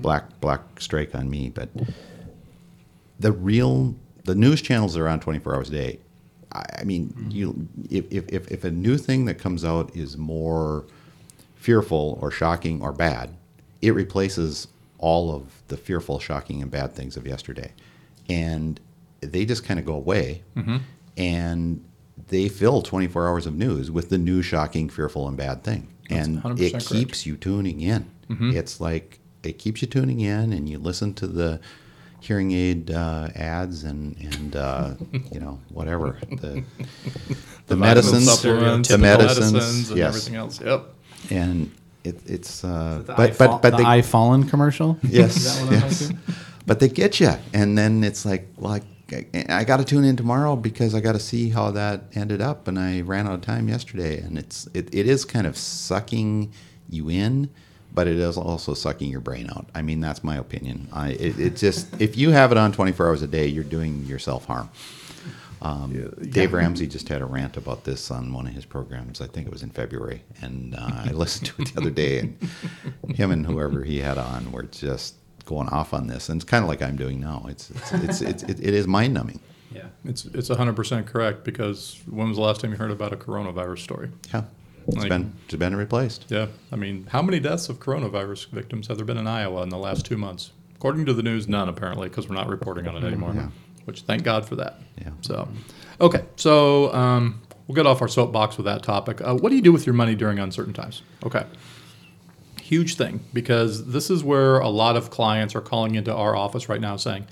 black 0.00 0.40
black 0.40 0.62
strike 0.80 1.14
on 1.14 1.30
me. 1.30 1.50
But 1.50 1.68
the 3.20 3.30
real 3.30 3.94
the 4.24 4.34
news 4.34 4.60
channels 4.60 4.96
are 4.96 5.06
on 5.06 5.20
24 5.20 5.54
hours 5.54 5.68
a 5.68 5.72
day. 5.72 6.00
I, 6.50 6.64
I 6.80 6.82
mean, 6.82 7.10
hmm. 7.10 7.30
you 7.30 7.68
if, 7.88 8.12
if, 8.12 8.24
if, 8.28 8.50
if 8.50 8.64
a 8.64 8.72
new 8.72 8.98
thing 8.98 9.26
that 9.26 9.38
comes 9.38 9.64
out 9.64 9.94
is 9.94 10.16
more 10.16 10.86
fearful 11.54 12.18
or 12.20 12.32
shocking 12.32 12.82
or 12.82 12.90
bad, 12.90 13.36
it 13.80 13.92
replaces 13.92 14.66
all 14.98 15.32
of 15.32 15.62
the 15.68 15.76
fearful, 15.76 16.18
shocking, 16.18 16.62
and 16.62 16.70
bad 16.72 16.96
things 16.96 17.16
of 17.16 17.28
yesterday. 17.28 17.72
And 18.28 18.80
they 19.32 19.44
just 19.44 19.64
kind 19.64 19.78
of 19.80 19.86
go 19.86 19.94
away 19.94 20.42
and 21.16 21.84
they 22.28 22.48
fill 22.48 22.82
24 22.82 23.28
hours 23.28 23.46
of 23.46 23.54
news 23.54 23.90
with 23.90 24.08
the 24.08 24.18
new, 24.18 24.42
shocking, 24.42 24.88
fearful, 24.88 25.28
and 25.28 25.36
bad 25.36 25.62
thing. 25.64 25.88
and 26.10 26.38
it 26.58 26.72
correct. 26.72 26.88
keeps 26.88 27.26
you 27.26 27.36
tuning 27.36 27.80
in. 27.80 28.10
It's 28.28 28.80
like 28.80 29.20
it 29.42 29.58
keeps 29.58 29.82
you 29.82 29.88
tuning 29.88 30.20
in 30.20 30.52
and 30.52 30.68
you 30.68 30.78
listen 30.78 31.14
to 31.14 31.26
the 31.26 31.60
hearing 32.20 32.50
aid 32.52 32.90
uh, 32.90 33.28
ads 33.36 33.84
and, 33.84 34.16
and 34.18 34.56
uh, 34.56 34.94
you 35.32 35.38
know, 35.38 35.60
whatever. 35.68 36.18
The, 36.28 36.64
the, 37.66 37.76
vitamin 37.76 37.80
medicines, 37.80 38.32
supplements, 38.32 38.88
the 38.88 38.98
medicines, 38.98 39.90
and 39.90 39.98
yes. 39.98 40.08
everything 40.08 40.34
else. 40.34 40.60
Yep. 40.60 40.86
and 41.30 41.70
it, 42.04 42.20
it's 42.26 42.64
uh, 42.64 43.02
The 43.06 43.12
but 43.14 43.20
I 43.20 43.26
but 43.28 43.36
Fall- 43.36 43.58
but 43.58 43.70
the 43.70 43.76
they, 43.78 43.84
I 43.84 44.02
Fallen 44.02 44.48
commercial. 44.48 44.98
yes, 45.02 45.36
Is 45.36 45.44
that 45.44 45.64
what 45.64 45.74
I'm 45.74 45.80
yes. 45.82 46.12
but 46.66 46.80
they 46.80 46.88
get 46.88 47.20
you, 47.20 47.32
and 47.52 47.76
then 47.78 48.02
it's 48.02 48.24
like 48.24 48.48
like 48.58 48.82
I, 48.82 48.86
I 49.12 49.64
got 49.64 49.76
to 49.76 49.84
tune 49.84 50.04
in 50.04 50.16
tomorrow 50.16 50.56
because 50.56 50.94
I 50.94 51.00
got 51.00 51.12
to 51.12 51.20
see 51.20 51.50
how 51.50 51.70
that 51.72 52.04
ended 52.14 52.40
up, 52.40 52.66
and 52.66 52.78
I 52.78 53.02
ran 53.02 53.26
out 53.26 53.34
of 53.34 53.40
time 53.40 53.68
yesterday, 53.68 54.18
and 54.20 54.36
it's 54.36 54.66
it, 54.74 54.92
it 54.92 55.06
is 55.06 55.24
kind 55.24 55.46
of 55.46 55.56
sucking 55.56 56.52
you 56.88 57.08
in. 57.08 57.50
But 57.94 58.08
it 58.08 58.16
is 58.16 58.36
also 58.36 58.74
sucking 58.74 59.10
your 59.10 59.20
brain 59.20 59.48
out. 59.48 59.70
I 59.74 59.80
mean, 59.80 60.00
that's 60.00 60.22
my 60.22 60.36
opinion. 60.36 60.88
I 60.92 61.10
it, 61.10 61.38
it 61.38 61.56
just 61.56 61.88
if 62.00 62.16
you 62.16 62.30
have 62.30 62.52
it 62.52 62.58
on 62.58 62.72
24 62.72 63.06
hours 63.06 63.22
a 63.22 63.26
day, 63.26 63.46
you're 63.46 63.64
doing 63.64 64.04
yourself 64.04 64.46
harm. 64.46 64.68
Um, 65.62 66.12
Dave 66.30 66.52
Ramsey 66.52 66.86
just 66.86 67.08
had 67.08 67.22
a 67.22 67.24
rant 67.24 67.56
about 67.56 67.84
this 67.84 68.10
on 68.10 68.32
one 68.32 68.46
of 68.46 68.52
his 68.52 68.64
programs. 68.64 69.20
I 69.20 69.26
think 69.26 69.46
it 69.46 69.52
was 69.52 69.62
in 69.62 69.70
February, 69.70 70.22
and 70.42 70.74
uh, 70.74 70.90
I 71.06 71.10
listened 71.12 71.46
to 71.46 71.62
it 71.62 71.74
the 71.74 71.80
other 71.80 71.90
day. 71.90 72.18
And 72.18 72.36
him 73.16 73.30
and 73.30 73.46
whoever 73.46 73.82
he 73.82 74.00
had 74.00 74.18
on 74.18 74.52
were 74.52 74.64
just 74.64 75.14
going 75.46 75.68
off 75.70 75.94
on 75.94 76.06
this, 76.08 76.28
and 76.28 76.40
it's 76.40 76.48
kind 76.48 76.62
of 76.62 76.68
like 76.68 76.82
I'm 76.82 76.96
doing 76.96 77.18
now. 77.20 77.46
It's 77.48 77.70
it's, 77.70 77.92
it's, 77.92 78.20
it's 78.20 78.42
it, 78.42 78.60
it 78.60 78.74
is 78.74 78.86
mind 78.86 79.14
numbing. 79.14 79.40
Yeah. 79.72 79.86
It's 80.04 80.24
it's 80.26 80.48
100% 80.50 81.06
correct 81.06 81.44
because 81.44 82.00
when 82.08 82.28
was 82.28 82.36
the 82.36 82.42
last 82.42 82.60
time 82.60 82.70
you 82.72 82.76
heard 82.76 82.90
about 82.90 83.12
a 83.12 83.16
coronavirus 83.16 83.78
story? 83.80 84.10
Yeah, 84.32 84.44
it's 84.86 84.96
Like- 84.98 85.08
been 85.08 85.32
it's 85.46 85.54
been 85.56 85.74
replaced. 85.76 86.26
Yeah. 86.28 86.46
I 86.70 86.76
mean, 86.76 87.06
how 87.10 87.22
many 87.22 87.40
deaths 87.40 87.68
of 87.68 87.80
coronavirus 87.80 88.48
victims 88.50 88.88
have 88.88 88.96
there 88.98 89.06
been 89.06 89.18
in 89.18 89.26
Iowa 89.26 89.62
in 89.62 89.70
the 89.70 89.78
last 89.78 90.04
two 90.06 90.16
months? 90.16 90.50
According 90.76 91.06
to 91.06 91.14
the 91.14 91.22
news, 91.22 91.48
none 91.48 91.68
apparently 91.68 92.08
because 92.08 92.28
we're 92.28 92.34
not 92.36 92.48
reporting 92.48 92.86
on 92.86 92.96
it 92.96 93.04
anymore. 93.04 93.32
Yeah. 93.34 93.48
Which 93.86 94.02
thank 94.02 94.22
God 94.24 94.46
for 94.46 94.56
that. 94.56 94.80
Yeah. 95.00 95.10
So, 95.22 95.48
okay. 96.00 96.24
So 96.36 96.92
um, 96.92 97.40
we'll 97.66 97.76
get 97.76 97.86
off 97.86 98.02
our 98.02 98.08
soapbox 98.08 98.56
with 98.56 98.66
that 98.66 98.82
topic. 98.82 99.20
Uh, 99.20 99.34
what 99.34 99.50
do 99.50 99.56
you 99.56 99.62
do 99.62 99.72
with 99.72 99.86
your 99.86 99.94
money 99.94 100.14
during 100.14 100.38
uncertain 100.38 100.72
times? 100.74 101.02
Okay. 101.24 101.44
Huge 102.66 102.96
thing 102.96 103.20
because 103.32 103.86
this 103.86 104.10
is 104.10 104.24
where 104.24 104.58
a 104.58 104.68
lot 104.68 104.96
of 104.96 105.10
clients 105.10 105.54
are 105.54 105.60
calling 105.60 105.94
into 105.94 106.12
our 106.12 106.34
office 106.34 106.68
right 106.68 106.80
now 106.80 106.96
saying, 106.96 107.26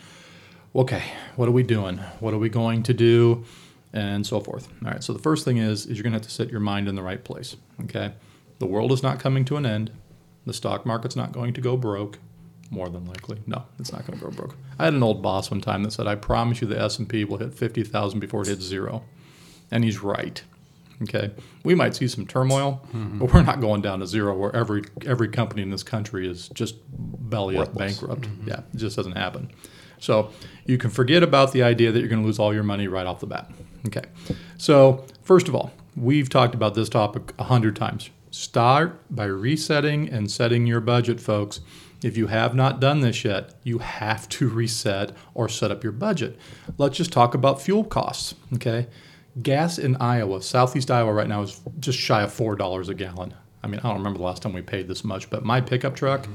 okay, 0.77 1.03
what 1.35 1.49
are 1.49 1.53
we 1.53 1.65
doing? 1.65 1.99
What 2.21 2.33
are 2.35 2.39
we 2.39 2.49
going 2.49 2.83
to 2.85 2.95
do? 2.95 3.45
And 3.93 4.25
so 4.25 4.39
forth. 4.41 4.69
All 4.85 4.91
right. 4.93 5.03
So 5.03 5.13
the 5.13 5.19
first 5.19 5.45
thing 5.45 5.57
is, 5.59 5.87
is 5.87 5.97
you're 5.97 6.05
going 6.05 6.13
to 6.13 6.19
have 6.19 6.27
to 6.27 6.31
set 6.31 6.51
your 6.51 6.61
mind 6.61 6.89
in 6.89 6.95
the 6.95 7.03
right 7.03 7.23
place. 7.25 7.57
Okay. 7.85 8.13
The 8.61 8.67
world 8.67 8.93
is 8.93 9.03
not 9.03 9.19
coming 9.19 9.45
to 9.47 9.57
an 9.57 9.67
end. 9.67 9.91
The 10.47 10.53
stock 10.53 10.87
market's 10.87 11.17
not 11.17 11.33
going 11.33 11.53
to 11.55 11.61
go 11.61 11.77
broke. 11.77 12.19
More 12.71 12.89
than 12.89 13.05
likely, 13.05 13.39
no, 13.47 13.65
it's 13.79 13.93
not 13.93 14.07
going 14.07 14.19
to 14.19 14.25
go 14.25 14.31
broke. 14.31 14.57
I 14.79 14.85
had 14.87 14.95
an 14.95 15.03
old 15.03 15.23
boss 15.23 15.51
one 15.51 15.61
time 15.61 15.83
that 15.85 15.93
said, 15.93 16.07
"I 16.07 16.15
promise 16.17 16.61
you, 16.61 16.67
the 16.67 16.81
S 16.81 16.99
and 16.99 17.09
P 17.09 17.25
will 17.25 17.39
hit 17.39 17.55
fifty 17.55 17.85
thousand 17.85 18.21
before 18.21 18.43
it 18.43 18.49
hits 18.49 18.65
zero. 18.65 19.03
and 19.71 19.85
he's 19.85 20.03
right. 20.03 20.43
Okay, 21.03 21.33
we 21.65 21.75
might 21.75 21.95
see 21.95 22.07
some 22.07 22.27
turmoil, 22.27 22.81
mm-hmm. 22.89 23.19
but 23.19 23.33
we're 23.33 23.43
not 23.43 23.61
going 23.61 23.83
down 23.83 24.01
to 24.01 24.07
zero 24.07 24.37
where 24.37 24.55
every 24.55 24.85
every 25.05 25.29
company 25.29 25.63
in 25.63 25.71
this 25.71 25.83
country 25.83 26.29
is 26.29 26.49
just 26.51 26.77
belly 26.89 27.57
up 27.57 27.69
Worthless. 27.69 27.99
bankrupt. 27.99 28.23
Mm-hmm. 28.23 28.49
Yeah, 28.49 28.61
it 28.73 28.77
just 28.77 28.97
doesn't 28.97 29.17
happen. 29.17 29.51
So 29.99 30.31
you 30.67 30.79
can 30.79 30.91
forget 30.91 31.23
about 31.23 31.53
the 31.53 31.63
idea 31.63 31.91
that 31.91 31.99
you're 31.99 32.09
going 32.09 32.21
to 32.21 32.27
lose 32.27 32.39
all 32.39 32.55
your 32.55 32.63
money 32.63 32.89
right 32.89 33.07
off 33.07 33.21
the 33.21 33.27
bat. 33.27 33.51
Okay, 33.87 34.05
so 34.57 35.05
first 35.23 35.49
of 35.49 35.55
all, 35.55 35.73
we've 35.97 36.29
talked 36.29 36.55
about 36.55 36.75
this 36.75 36.89
topic 36.89 37.33
a 37.39 37.45
hundred 37.45 37.77
times. 37.77 38.11
Start 38.31 39.01
by 39.11 39.27
resetting 39.27 40.09
and 40.09 40.31
setting 40.31 40.67
your 40.67 40.81
budget, 40.81 41.21
folks. 41.21 41.61
If 42.03 42.17
you 42.17 42.27
have 42.27 42.55
not 42.55 42.81
done 42.81 43.01
this 43.01 43.25
yet, 43.25 43.55
you 43.63 43.79
have 43.79 44.29
to 44.31 44.49
reset 44.49 45.13
or 45.33 45.49
set 45.49 45.71
up 45.71 45.83
your 45.83 45.93
budget. 45.93 46.39
Let's 46.77 46.97
just 46.99 47.13
talk 47.13 47.35
about 47.35 47.63
fuel 47.63 47.85
costs. 47.85 48.35
Okay, 48.55 48.89
gas 49.43 49.79
in 49.79 49.97
Iowa, 49.97 50.43
southeast 50.43 50.91
Iowa, 50.91 51.13
right 51.13 51.29
now 51.29 51.43
is 51.43 51.61
just 51.81 51.99
shy 51.99 52.23
of 52.23 52.33
four 52.33 52.57
dollars 52.57 52.89
a 52.89 52.95
gallon. 52.95 53.35
I 53.63 53.67
mean, 53.67 53.81
I 53.81 53.85
don't 53.89 53.97
remember 53.97 54.19
the 54.19 54.25
last 54.25 54.43
time 54.43 54.53
we 54.53 54.61
paid 54.63 54.89
this 54.89 55.05
much, 55.05 55.31
but 55.31 55.43
my 55.45 55.61
pickup 55.61 55.97
truck, 55.97 56.27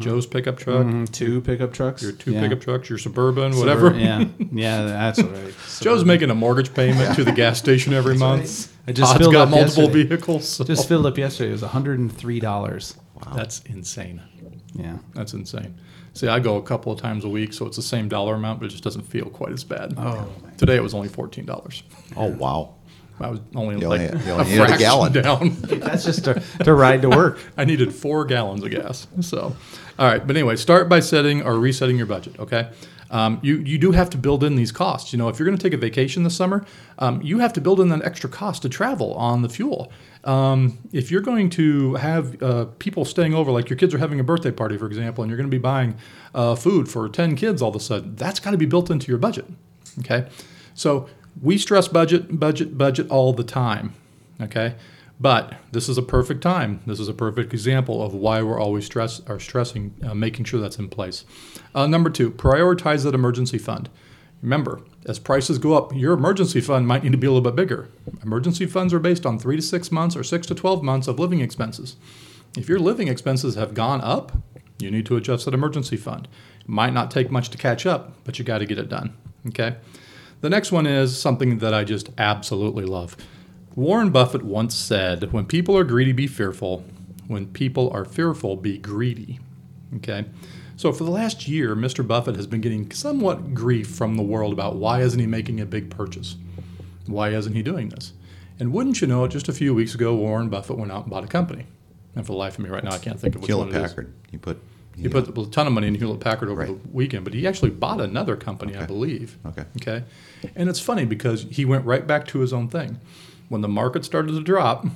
Joe's 0.00 0.26
pickup 0.26 0.58
truck, 0.58 0.84
Mhm, 0.86 1.10
Two 1.10 1.40
pickup 1.40 1.72
trucks. 1.72 2.02
your 2.02 2.12
two 2.12 2.32
Yeah. 2.32 2.42
pickup 2.42 2.60
trucks, 2.60 2.90
your 2.90 2.98
suburban, 2.98 3.52
Suburban- 3.54 3.58
whatever. 3.94 3.98
Yeah, 3.98 4.26
yeah, 4.52 4.84
that's 4.84 5.22
right. 5.22 5.54
Joe's 5.80 6.04
making 6.04 6.28
a 6.30 6.34
mortgage 6.34 6.74
payment 6.74 7.16
to 7.16 7.24
the 7.24 7.32
gas 7.32 7.58
station 7.64 7.94
every 7.94 8.16
month. 8.16 8.42
right. 8.42 8.68
I 8.88 8.92
just 8.92 9.12
Todd's 9.12 9.22
filled 9.22 9.32
got 9.34 9.42
up 9.44 9.48
multiple 9.50 9.84
yesterday. 9.84 10.04
vehicles. 10.08 10.48
so- 10.48 10.64
just 10.64 10.86
filled 10.88 11.06
up 11.06 11.16
yesterday. 11.16 11.48
It 11.48 11.52
was 11.52 11.62
one 11.62 11.70
hundred 11.70 11.98
and 12.00 12.12
three 12.12 12.38
dollars. 12.40 12.94
Wow, 13.14 13.32
that's 13.34 13.60
insane. 13.66 14.20
Yeah. 14.74 14.98
That's 15.14 15.32
insane. 15.32 15.74
See, 16.18 16.26
I 16.26 16.40
go 16.40 16.56
a 16.56 16.62
couple 16.62 16.90
of 16.90 17.00
times 17.00 17.24
a 17.24 17.28
week, 17.28 17.52
so 17.52 17.64
it's 17.64 17.76
the 17.76 17.82
same 17.82 18.08
dollar 18.08 18.34
amount, 18.34 18.58
but 18.58 18.66
it 18.66 18.70
just 18.70 18.82
doesn't 18.82 19.02
feel 19.02 19.26
quite 19.26 19.52
as 19.52 19.62
bad. 19.62 19.94
Oh. 19.96 20.28
Today 20.56 20.74
it 20.74 20.82
was 20.82 20.92
only 20.92 21.06
fourteen 21.06 21.44
dollars. 21.46 21.84
Oh 22.16 22.26
wow! 22.26 22.74
I 23.20 23.28
was 23.30 23.38
only 23.54 23.78
You 23.78 23.88
like 23.88 24.00
only- 24.00 24.24
you 24.26 24.32
a 24.32 24.34
only 24.34 24.44
needed 24.46 24.60
a 24.62 24.66
fraction 24.66 24.78
gallon. 24.80 25.12
down. 25.12 25.56
That's 25.62 26.04
just 26.04 26.24
to, 26.24 26.42
to 26.64 26.74
ride 26.74 27.02
to 27.02 27.08
work. 27.08 27.38
I 27.56 27.64
needed 27.64 27.94
four 27.94 28.24
gallons 28.24 28.64
of 28.64 28.72
gas. 28.72 29.06
So, 29.20 29.54
all 29.96 30.06
right. 30.08 30.26
But 30.26 30.34
anyway, 30.36 30.56
start 30.56 30.88
by 30.88 30.98
setting 30.98 31.40
or 31.42 31.56
resetting 31.56 31.96
your 31.96 32.06
budget. 32.06 32.36
Okay. 32.40 32.68
Um, 33.10 33.38
you 33.42 33.56
you 33.58 33.78
do 33.78 33.92
have 33.92 34.10
to 34.10 34.18
build 34.18 34.44
in 34.44 34.56
these 34.56 34.72
costs. 34.72 35.12
You 35.12 35.18
know, 35.18 35.28
if 35.28 35.38
you're 35.38 35.46
going 35.46 35.56
to 35.56 35.62
take 35.62 35.72
a 35.72 35.80
vacation 35.80 36.24
this 36.24 36.36
summer, 36.36 36.64
um, 36.98 37.22
you 37.22 37.38
have 37.38 37.52
to 37.54 37.60
build 37.60 37.80
in 37.80 37.88
that 37.88 38.04
extra 38.04 38.28
cost 38.28 38.62
to 38.62 38.68
travel 38.68 39.14
on 39.14 39.42
the 39.42 39.48
fuel. 39.48 39.90
Um, 40.24 40.78
if 40.92 41.10
you're 41.10 41.22
going 41.22 41.48
to 41.50 41.94
have 41.94 42.42
uh, 42.42 42.66
people 42.78 43.04
staying 43.04 43.34
over, 43.34 43.50
like 43.50 43.70
your 43.70 43.78
kids 43.78 43.94
are 43.94 43.98
having 43.98 44.20
a 44.20 44.24
birthday 44.24 44.50
party, 44.50 44.76
for 44.76 44.86
example, 44.86 45.22
and 45.22 45.30
you're 45.30 45.38
going 45.38 45.50
to 45.50 45.54
be 45.54 45.58
buying 45.62 45.96
uh, 46.34 46.54
food 46.54 46.88
for 46.88 47.08
ten 47.08 47.34
kids 47.36 47.62
all 47.62 47.70
of 47.70 47.76
a 47.76 47.80
sudden, 47.80 48.14
that's 48.16 48.40
got 48.40 48.50
to 48.50 48.58
be 48.58 48.66
built 48.66 48.90
into 48.90 49.08
your 49.08 49.18
budget. 49.18 49.46
Okay. 50.00 50.28
So 50.74 51.08
we 51.40 51.56
stress 51.56 51.88
budget, 51.88 52.38
budget, 52.38 52.76
budget 52.76 53.10
all 53.10 53.32
the 53.32 53.44
time. 53.44 53.94
Okay. 54.40 54.74
But 55.20 55.54
this 55.72 55.88
is 55.88 55.98
a 55.98 56.02
perfect 56.02 56.42
time. 56.42 56.80
This 56.86 57.00
is 57.00 57.08
a 57.08 57.14
perfect 57.14 57.52
example 57.52 58.02
of 58.02 58.14
why 58.14 58.42
we're 58.42 58.60
always 58.60 58.86
stress 58.86 59.20
are 59.26 59.40
stressing, 59.40 59.94
uh, 60.06 60.14
making 60.14 60.44
sure 60.44 60.60
that's 60.60 60.78
in 60.78 60.88
place. 60.88 61.24
Uh, 61.74 61.86
number 61.86 62.08
two, 62.08 62.30
prioritize 62.30 63.02
that 63.04 63.14
emergency 63.14 63.58
fund. 63.58 63.90
Remember, 64.42 64.80
as 65.06 65.18
prices 65.18 65.58
go 65.58 65.74
up, 65.74 65.92
your 65.94 66.12
emergency 66.12 66.60
fund 66.60 66.86
might 66.86 67.02
need 67.02 67.10
to 67.12 67.18
be 67.18 67.26
a 67.26 67.30
little 67.30 67.42
bit 67.42 67.56
bigger. 67.56 67.88
Emergency 68.22 68.66
funds 68.66 68.94
are 68.94 69.00
based 69.00 69.26
on 69.26 69.38
three 69.38 69.56
to 69.56 69.62
six 69.62 69.90
months 69.90 70.14
or 70.14 70.22
six 70.22 70.46
to 70.46 70.54
12 70.54 70.84
months 70.84 71.08
of 71.08 71.18
living 71.18 71.40
expenses. 71.40 71.96
If 72.56 72.68
your 72.68 72.78
living 72.78 73.08
expenses 73.08 73.56
have 73.56 73.74
gone 73.74 74.00
up, 74.00 74.32
you 74.78 74.92
need 74.92 75.06
to 75.06 75.16
adjust 75.16 75.44
that 75.44 75.54
emergency 75.54 75.96
fund. 75.96 76.28
It 76.60 76.68
might 76.68 76.92
not 76.92 77.10
take 77.10 77.32
much 77.32 77.48
to 77.50 77.58
catch 77.58 77.84
up, 77.84 78.12
but 78.22 78.38
you 78.38 78.44
got 78.44 78.58
to 78.58 78.66
get 78.66 78.78
it 78.78 78.88
done. 78.88 79.16
Okay? 79.48 79.76
The 80.40 80.50
next 80.50 80.70
one 80.70 80.86
is 80.86 81.18
something 81.18 81.58
that 81.58 81.74
I 81.74 81.82
just 81.82 82.10
absolutely 82.16 82.84
love. 82.84 83.16
Warren 83.78 84.10
Buffett 84.10 84.42
once 84.42 84.74
said, 84.74 85.32
When 85.32 85.46
people 85.46 85.76
are 85.78 85.84
greedy, 85.84 86.10
be 86.10 86.26
fearful. 86.26 86.84
When 87.28 87.46
people 87.46 87.88
are 87.92 88.04
fearful, 88.04 88.56
be 88.56 88.76
greedy. 88.76 89.38
Okay? 89.96 90.24
So 90.76 90.92
for 90.92 91.04
the 91.04 91.12
last 91.12 91.46
year, 91.46 91.76
Mr. 91.76 92.04
Buffett 92.04 92.34
has 92.34 92.48
been 92.48 92.60
getting 92.60 92.90
somewhat 92.90 93.54
grief 93.54 93.88
from 93.88 94.16
the 94.16 94.22
world 94.24 94.52
about 94.52 94.74
why 94.74 95.02
isn't 95.02 95.20
he 95.20 95.26
making 95.28 95.60
a 95.60 95.64
big 95.66 95.90
purchase? 95.90 96.34
Why 97.06 97.28
isn't 97.28 97.54
he 97.54 97.62
doing 97.62 97.90
this? 97.90 98.14
And 98.58 98.72
wouldn't 98.72 99.00
you 99.00 99.06
know 99.06 99.22
it, 99.24 99.28
just 99.28 99.48
a 99.48 99.52
few 99.52 99.72
weeks 99.74 99.94
ago, 99.94 100.12
Warren 100.16 100.48
Buffett 100.48 100.76
went 100.76 100.90
out 100.90 101.02
and 101.02 101.10
bought 101.10 101.22
a 101.22 101.28
company. 101.28 101.66
And 102.16 102.26
for 102.26 102.32
the 102.32 102.38
life 102.38 102.58
of 102.58 102.64
me 102.64 102.70
right 102.70 102.82
now, 102.82 102.90
I 102.94 102.98
can't 102.98 103.20
think 103.20 103.36
of 103.36 103.42
which 103.42 103.50
one 103.54 103.68
Hewlett 103.68 103.80
it 103.80 103.84
is. 103.84 103.90
Packard. 103.92 104.12
You 104.32 104.40
put. 104.40 104.60
He 104.96 105.08
put 105.08 105.28
a 105.28 105.46
ton 105.50 105.68
of 105.68 105.72
money 105.72 105.86
in 105.86 105.94
Hewlett 105.94 106.18
Packard 106.18 106.48
over 106.48 106.62
Right. 106.62 106.82
the 106.82 106.88
weekend, 106.92 107.22
but 107.22 107.32
he 107.32 107.46
actually 107.46 107.70
bought 107.70 108.00
another 108.00 108.34
company, 108.34 108.74
I 108.74 108.86
believe. 108.86 109.38
Okay. 109.46 109.64
Okay. 109.80 110.02
And 110.56 110.68
it's 110.68 110.80
funny 110.80 111.04
because 111.04 111.46
he 111.48 111.64
went 111.64 111.84
right 111.86 112.04
back 112.04 112.26
to 112.28 112.40
his 112.40 112.52
own 112.52 112.66
thing. 112.66 112.98
When 113.48 113.60
the 113.60 113.68
market 113.68 114.04
started 114.04 114.32
to 114.32 114.42
drop, 114.42 114.86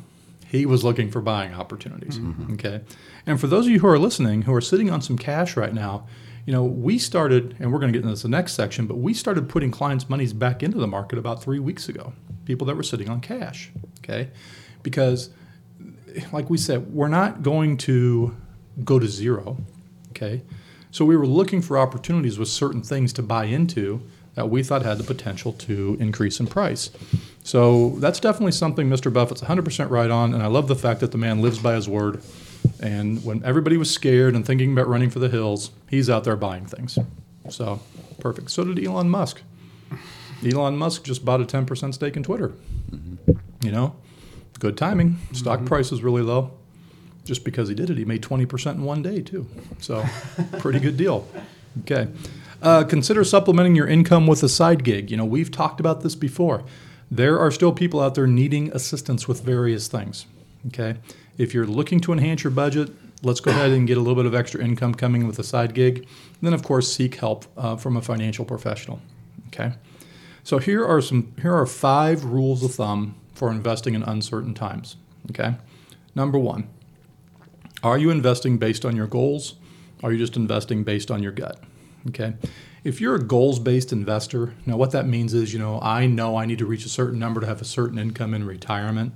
he 0.46 0.66
was 0.66 0.84
looking 0.84 1.10
for 1.10 1.20
buying 1.20 1.54
opportunities. 1.54 2.18
Mm-hmm. 2.18 2.54
Okay. 2.54 2.82
And 3.26 3.40
for 3.40 3.46
those 3.46 3.66
of 3.66 3.72
you 3.72 3.80
who 3.80 3.86
are 3.88 3.98
listening, 3.98 4.42
who 4.42 4.54
are 4.54 4.60
sitting 4.60 4.90
on 4.90 5.00
some 5.00 5.16
cash 5.16 5.56
right 5.56 5.72
now, 5.72 6.06
You 6.44 6.52
know, 6.52 6.64
we 6.64 6.98
started, 6.98 7.54
and 7.60 7.72
we're 7.72 7.78
going 7.78 7.92
to 7.92 7.98
get 7.98 8.02
into 8.02 8.12
this 8.12 8.22
the 8.22 8.28
next 8.28 8.54
section, 8.54 8.86
but 8.86 8.96
we 8.96 9.14
started 9.14 9.48
putting 9.48 9.70
clients' 9.70 10.08
monies 10.08 10.32
back 10.32 10.62
into 10.62 10.78
the 10.78 10.88
market 10.88 11.18
about 11.18 11.42
three 11.42 11.60
weeks 11.60 11.88
ago. 11.88 12.12
People 12.44 12.66
that 12.66 12.76
were 12.76 12.82
sitting 12.82 13.08
on 13.08 13.20
cash, 13.20 13.70
okay, 13.98 14.30
because 14.82 15.30
like 16.32 16.50
we 16.50 16.58
said, 16.58 16.92
we're 16.92 17.08
not 17.08 17.42
going 17.42 17.76
to 17.78 18.36
go 18.82 18.98
to 18.98 19.06
zero, 19.06 19.58
okay. 20.10 20.42
So 20.90 21.04
we 21.04 21.16
were 21.16 21.26
looking 21.26 21.62
for 21.62 21.78
opportunities 21.78 22.38
with 22.38 22.48
certain 22.48 22.82
things 22.82 23.12
to 23.14 23.22
buy 23.22 23.44
into 23.44 24.02
that 24.34 24.50
we 24.50 24.62
thought 24.64 24.82
had 24.82 24.98
the 24.98 25.04
potential 25.04 25.52
to 25.52 25.96
increase 26.00 26.40
in 26.40 26.48
price. 26.48 26.90
So 27.44 27.90
that's 27.98 28.20
definitely 28.20 28.52
something 28.52 28.88
Mr. 28.88 29.12
Buffett's 29.12 29.42
100% 29.42 29.90
right 29.90 30.10
on, 30.10 30.32
and 30.32 30.42
I 30.42 30.46
love 30.46 30.68
the 30.68 30.76
fact 30.76 31.00
that 31.00 31.10
the 31.10 31.18
man 31.18 31.42
lives 31.42 31.58
by 31.58 31.74
his 31.74 31.88
word. 31.88 32.22
And 32.78 33.24
when 33.24 33.44
everybody 33.44 33.76
was 33.76 33.90
scared 33.90 34.34
and 34.34 34.46
thinking 34.46 34.72
about 34.72 34.86
running 34.88 35.10
for 35.10 35.18
the 35.18 35.28
hills, 35.28 35.72
he's 35.90 36.08
out 36.08 36.24
there 36.24 36.36
buying 36.36 36.66
things. 36.66 36.98
So 37.48 37.80
perfect. 38.20 38.50
So 38.50 38.64
did 38.64 38.84
Elon 38.84 39.10
Musk. 39.10 39.42
Elon 40.44 40.76
Musk 40.76 41.04
just 41.04 41.24
bought 41.24 41.40
a 41.40 41.44
10% 41.44 41.94
stake 41.94 42.16
in 42.16 42.22
Twitter. 42.22 42.52
You 43.62 43.70
know, 43.70 43.96
good 44.58 44.76
timing. 44.76 45.18
Stock 45.32 45.64
price 45.64 45.92
is 45.92 46.02
really 46.02 46.22
low. 46.22 46.52
Just 47.24 47.44
because 47.44 47.68
he 47.68 47.74
did 47.74 47.88
it, 47.88 47.98
he 47.98 48.04
made 48.04 48.22
20% 48.22 48.74
in 48.74 48.82
one 48.82 49.00
day, 49.00 49.20
too. 49.22 49.46
So, 49.78 50.04
pretty 50.58 50.80
good 50.80 50.96
deal. 50.96 51.28
Okay. 51.82 52.08
Uh, 52.60 52.82
consider 52.82 53.22
supplementing 53.22 53.76
your 53.76 53.86
income 53.86 54.26
with 54.26 54.42
a 54.42 54.48
side 54.48 54.82
gig. 54.82 55.08
You 55.08 55.16
know, 55.16 55.24
we've 55.24 55.50
talked 55.50 55.78
about 55.78 56.02
this 56.02 56.16
before. 56.16 56.64
There 57.12 57.38
are 57.38 57.50
still 57.50 57.72
people 57.72 58.00
out 58.00 58.14
there 58.14 58.26
needing 58.26 58.72
assistance 58.72 59.28
with 59.28 59.42
various 59.42 59.86
things. 59.86 60.24
Okay. 60.68 60.96
If 61.36 61.52
you're 61.52 61.66
looking 61.66 62.00
to 62.00 62.12
enhance 62.12 62.42
your 62.42 62.52
budget, 62.52 62.90
let's 63.22 63.38
go 63.38 63.50
ahead 63.50 63.70
and 63.70 63.86
get 63.86 63.98
a 63.98 64.00
little 64.00 64.14
bit 64.14 64.24
of 64.24 64.34
extra 64.34 64.64
income 64.64 64.94
coming 64.94 65.26
with 65.26 65.38
a 65.38 65.44
side 65.44 65.74
gig. 65.74 65.98
And 65.98 66.40
then, 66.40 66.54
of 66.54 66.62
course, 66.62 66.90
seek 66.90 67.16
help 67.16 67.44
uh, 67.54 67.76
from 67.76 67.98
a 67.98 68.00
financial 68.00 68.46
professional. 68.46 68.98
Okay. 69.48 69.74
So 70.42 70.56
here 70.56 70.86
are 70.86 71.02
some 71.02 71.34
here 71.42 71.54
are 71.54 71.66
five 71.66 72.24
rules 72.24 72.64
of 72.64 72.76
thumb 72.76 73.14
for 73.34 73.50
investing 73.50 73.92
in 73.92 74.02
uncertain 74.02 74.54
times. 74.54 74.96
Okay. 75.32 75.56
Number 76.14 76.38
one, 76.38 76.66
are 77.82 77.98
you 77.98 78.08
investing 78.08 78.56
based 78.56 78.86
on 78.86 78.96
your 78.96 79.06
goals? 79.06 79.56
Are 80.02 80.12
you 80.12 80.18
just 80.18 80.36
investing 80.36 80.82
based 80.82 81.10
on 81.10 81.22
your 81.22 81.32
gut? 81.32 81.60
Okay. 82.08 82.32
If 82.84 83.00
you're 83.00 83.14
a 83.14 83.22
goals 83.22 83.60
based 83.60 83.92
investor, 83.92 84.54
now 84.66 84.76
what 84.76 84.90
that 84.90 85.06
means 85.06 85.34
is, 85.34 85.52
you 85.52 85.58
know, 85.60 85.78
I 85.80 86.06
know 86.06 86.36
I 86.36 86.46
need 86.46 86.58
to 86.58 86.66
reach 86.66 86.84
a 86.84 86.88
certain 86.88 87.18
number 87.18 87.40
to 87.40 87.46
have 87.46 87.60
a 87.60 87.64
certain 87.64 87.96
income 87.96 88.34
in 88.34 88.44
retirement. 88.44 89.14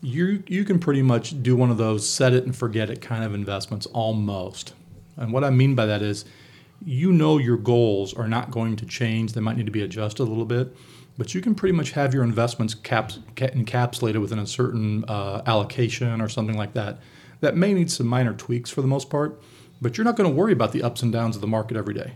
You, 0.00 0.42
you 0.48 0.64
can 0.64 0.80
pretty 0.80 1.02
much 1.02 1.40
do 1.40 1.54
one 1.54 1.70
of 1.70 1.76
those 1.76 2.08
set 2.08 2.32
it 2.32 2.44
and 2.44 2.56
forget 2.56 2.90
it 2.90 3.00
kind 3.00 3.22
of 3.22 3.32
investments 3.32 3.86
almost. 3.86 4.74
And 5.16 5.32
what 5.32 5.44
I 5.44 5.50
mean 5.50 5.76
by 5.76 5.86
that 5.86 6.02
is, 6.02 6.24
you 6.84 7.12
know 7.12 7.38
your 7.38 7.58
goals 7.58 8.12
are 8.14 8.26
not 8.26 8.50
going 8.50 8.74
to 8.76 8.86
change. 8.86 9.34
They 9.34 9.40
might 9.40 9.56
need 9.56 9.66
to 9.66 9.72
be 9.72 9.82
adjusted 9.82 10.24
a 10.24 10.24
little 10.24 10.44
bit, 10.44 10.74
but 11.16 11.32
you 11.32 11.40
can 11.40 11.54
pretty 11.54 11.76
much 11.76 11.92
have 11.92 12.12
your 12.12 12.24
investments 12.24 12.74
caps, 12.74 13.20
encapsulated 13.36 14.20
within 14.20 14.40
a 14.40 14.46
certain 14.46 15.04
uh, 15.06 15.42
allocation 15.46 16.20
or 16.20 16.28
something 16.28 16.56
like 16.56 16.72
that. 16.72 16.98
That 17.40 17.56
may 17.56 17.72
need 17.72 17.90
some 17.90 18.08
minor 18.08 18.34
tweaks 18.34 18.70
for 18.70 18.82
the 18.82 18.88
most 18.88 19.10
part, 19.10 19.40
but 19.80 19.96
you're 19.96 20.04
not 20.04 20.16
going 20.16 20.28
to 20.28 20.34
worry 20.34 20.52
about 20.52 20.72
the 20.72 20.82
ups 20.82 21.02
and 21.02 21.12
downs 21.12 21.36
of 21.36 21.40
the 21.40 21.46
market 21.46 21.76
every 21.76 21.94
day. 21.94 22.14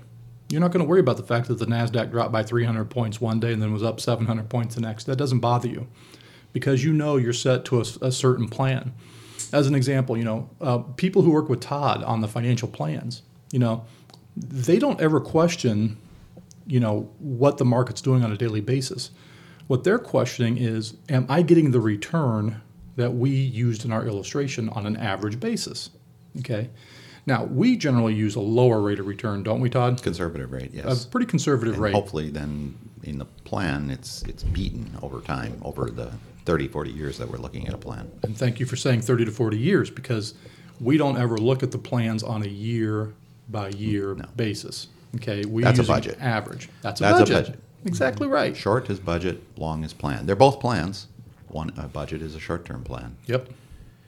You're 0.54 0.60
not 0.60 0.70
going 0.70 0.84
to 0.84 0.88
worry 0.88 1.00
about 1.00 1.16
the 1.16 1.24
fact 1.24 1.48
that 1.48 1.58
the 1.58 1.66
NASDAQ 1.66 2.12
dropped 2.12 2.30
by 2.30 2.44
300 2.44 2.84
points 2.88 3.20
one 3.20 3.40
day 3.40 3.52
and 3.52 3.60
then 3.60 3.72
was 3.72 3.82
up 3.82 3.98
700 3.98 4.48
points 4.48 4.76
the 4.76 4.82
next. 4.82 5.02
That 5.02 5.16
doesn't 5.16 5.40
bother 5.40 5.66
you 5.66 5.88
because 6.52 6.84
you 6.84 6.92
know 6.92 7.16
you're 7.16 7.32
set 7.32 7.64
to 7.64 7.78
a, 7.78 7.84
a 8.00 8.12
certain 8.12 8.48
plan. 8.48 8.94
As 9.52 9.66
an 9.66 9.74
example, 9.74 10.16
you 10.16 10.22
know, 10.22 10.48
uh, 10.60 10.78
people 10.78 11.22
who 11.22 11.32
work 11.32 11.48
with 11.48 11.58
Todd 11.58 12.04
on 12.04 12.20
the 12.20 12.28
financial 12.28 12.68
plans, 12.68 13.22
you 13.50 13.58
know, 13.58 13.84
they 14.36 14.78
don't 14.78 15.00
ever 15.00 15.20
question, 15.20 15.96
you 16.68 16.78
know, 16.78 17.10
what 17.18 17.58
the 17.58 17.64
market's 17.64 18.00
doing 18.00 18.22
on 18.22 18.30
a 18.30 18.36
daily 18.36 18.60
basis. 18.60 19.10
What 19.66 19.82
they're 19.82 19.98
questioning 19.98 20.56
is, 20.56 20.94
am 21.08 21.26
I 21.28 21.42
getting 21.42 21.72
the 21.72 21.80
return 21.80 22.62
that 22.94 23.10
we 23.10 23.30
used 23.30 23.84
in 23.84 23.90
our 23.90 24.06
illustration 24.06 24.68
on 24.68 24.86
an 24.86 24.96
average 24.96 25.40
basis? 25.40 25.90
Okay. 26.38 26.70
Now, 27.26 27.44
we 27.44 27.76
generally 27.76 28.14
use 28.14 28.36
a 28.36 28.40
lower 28.40 28.80
rate 28.80 28.98
of 28.98 29.06
return, 29.06 29.42
don't 29.42 29.60
we, 29.60 29.70
Todd? 29.70 30.02
Conservative 30.02 30.52
rate, 30.52 30.70
yes. 30.74 31.04
A 31.04 31.08
pretty 31.08 31.26
conservative 31.26 31.74
and 31.74 31.82
rate. 31.82 31.94
hopefully 31.94 32.30
then 32.30 32.76
in 33.02 33.18
the 33.18 33.24
plan, 33.24 33.90
it's, 33.90 34.22
it's 34.24 34.42
beaten 34.42 34.90
over 35.02 35.20
time, 35.20 35.58
over 35.62 35.90
the 35.90 36.12
30, 36.44 36.68
40 36.68 36.90
years 36.90 37.18
that 37.18 37.30
we're 37.30 37.38
looking 37.38 37.66
at 37.66 37.74
a 37.74 37.78
plan. 37.78 38.10
And 38.22 38.36
thank 38.36 38.60
you 38.60 38.66
for 38.66 38.76
saying 38.76 39.02
30 39.02 39.24
to 39.26 39.30
40 39.30 39.58
years 39.58 39.90
because 39.90 40.34
we 40.80 40.98
don't 40.98 41.16
ever 41.16 41.38
look 41.38 41.62
at 41.62 41.70
the 41.70 41.78
plans 41.78 42.22
on 42.22 42.42
a 42.42 42.48
year 42.48 43.14
by 43.48 43.68
year 43.70 44.14
basis. 44.36 44.88
Okay, 45.16 45.44
we 45.44 45.62
That's 45.62 45.78
a 45.78 45.84
budget. 45.84 46.18
average. 46.20 46.68
That's 46.82 47.00
a 47.00 47.04
That's 47.04 47.16
a 47.16 47.22
budget. 47.22 47.46
budget. 47.46 47.60
Exactly 47.84 48.26
mm-hmm. 48.26 48.34
right. 48.34 48.56
Short 48.56 48.90
is 48.90 48.98
budget, 48.98 49.42
long 49.56 49.84
is 49.84 49.92
plan. 49.92 50.26
They're 50.26 50.36
both 50.36 50.60
plans. 50.60 51.06
One, 51.48 51.72
a 51.76 51.86
budget 51.86 52.20
is 52.20 52.34
a 52.34 52.40
short-term 52.40 52.82
plan. 52.82 53.16
Yep. 53.26 53.48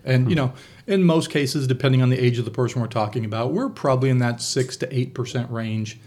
And 0.06 0.30
you 0.30 0.36
know, 0.36 0.54
in 0.86 1.02
most 1.02 1.30
cases, 1.30 1.66
depending 1.66 2.00
on 2.00 2.08
the 2.08 2.18
age 2.18 2.38
of 2.38 2.44
the 2.44 2.50
person 2.50 2.80
we're 2.80 2.86
talking 2.86 3.24
about, 3.24 3.52
we're 3.52 3.68
probably 3.68 4.08
in 4.08 4.18
that 4.18 4.40
six 4.40 4.76
to 4.78 4.96
eight 4.96 5.12
percent 5.12 5.50
range. 5.50 5.98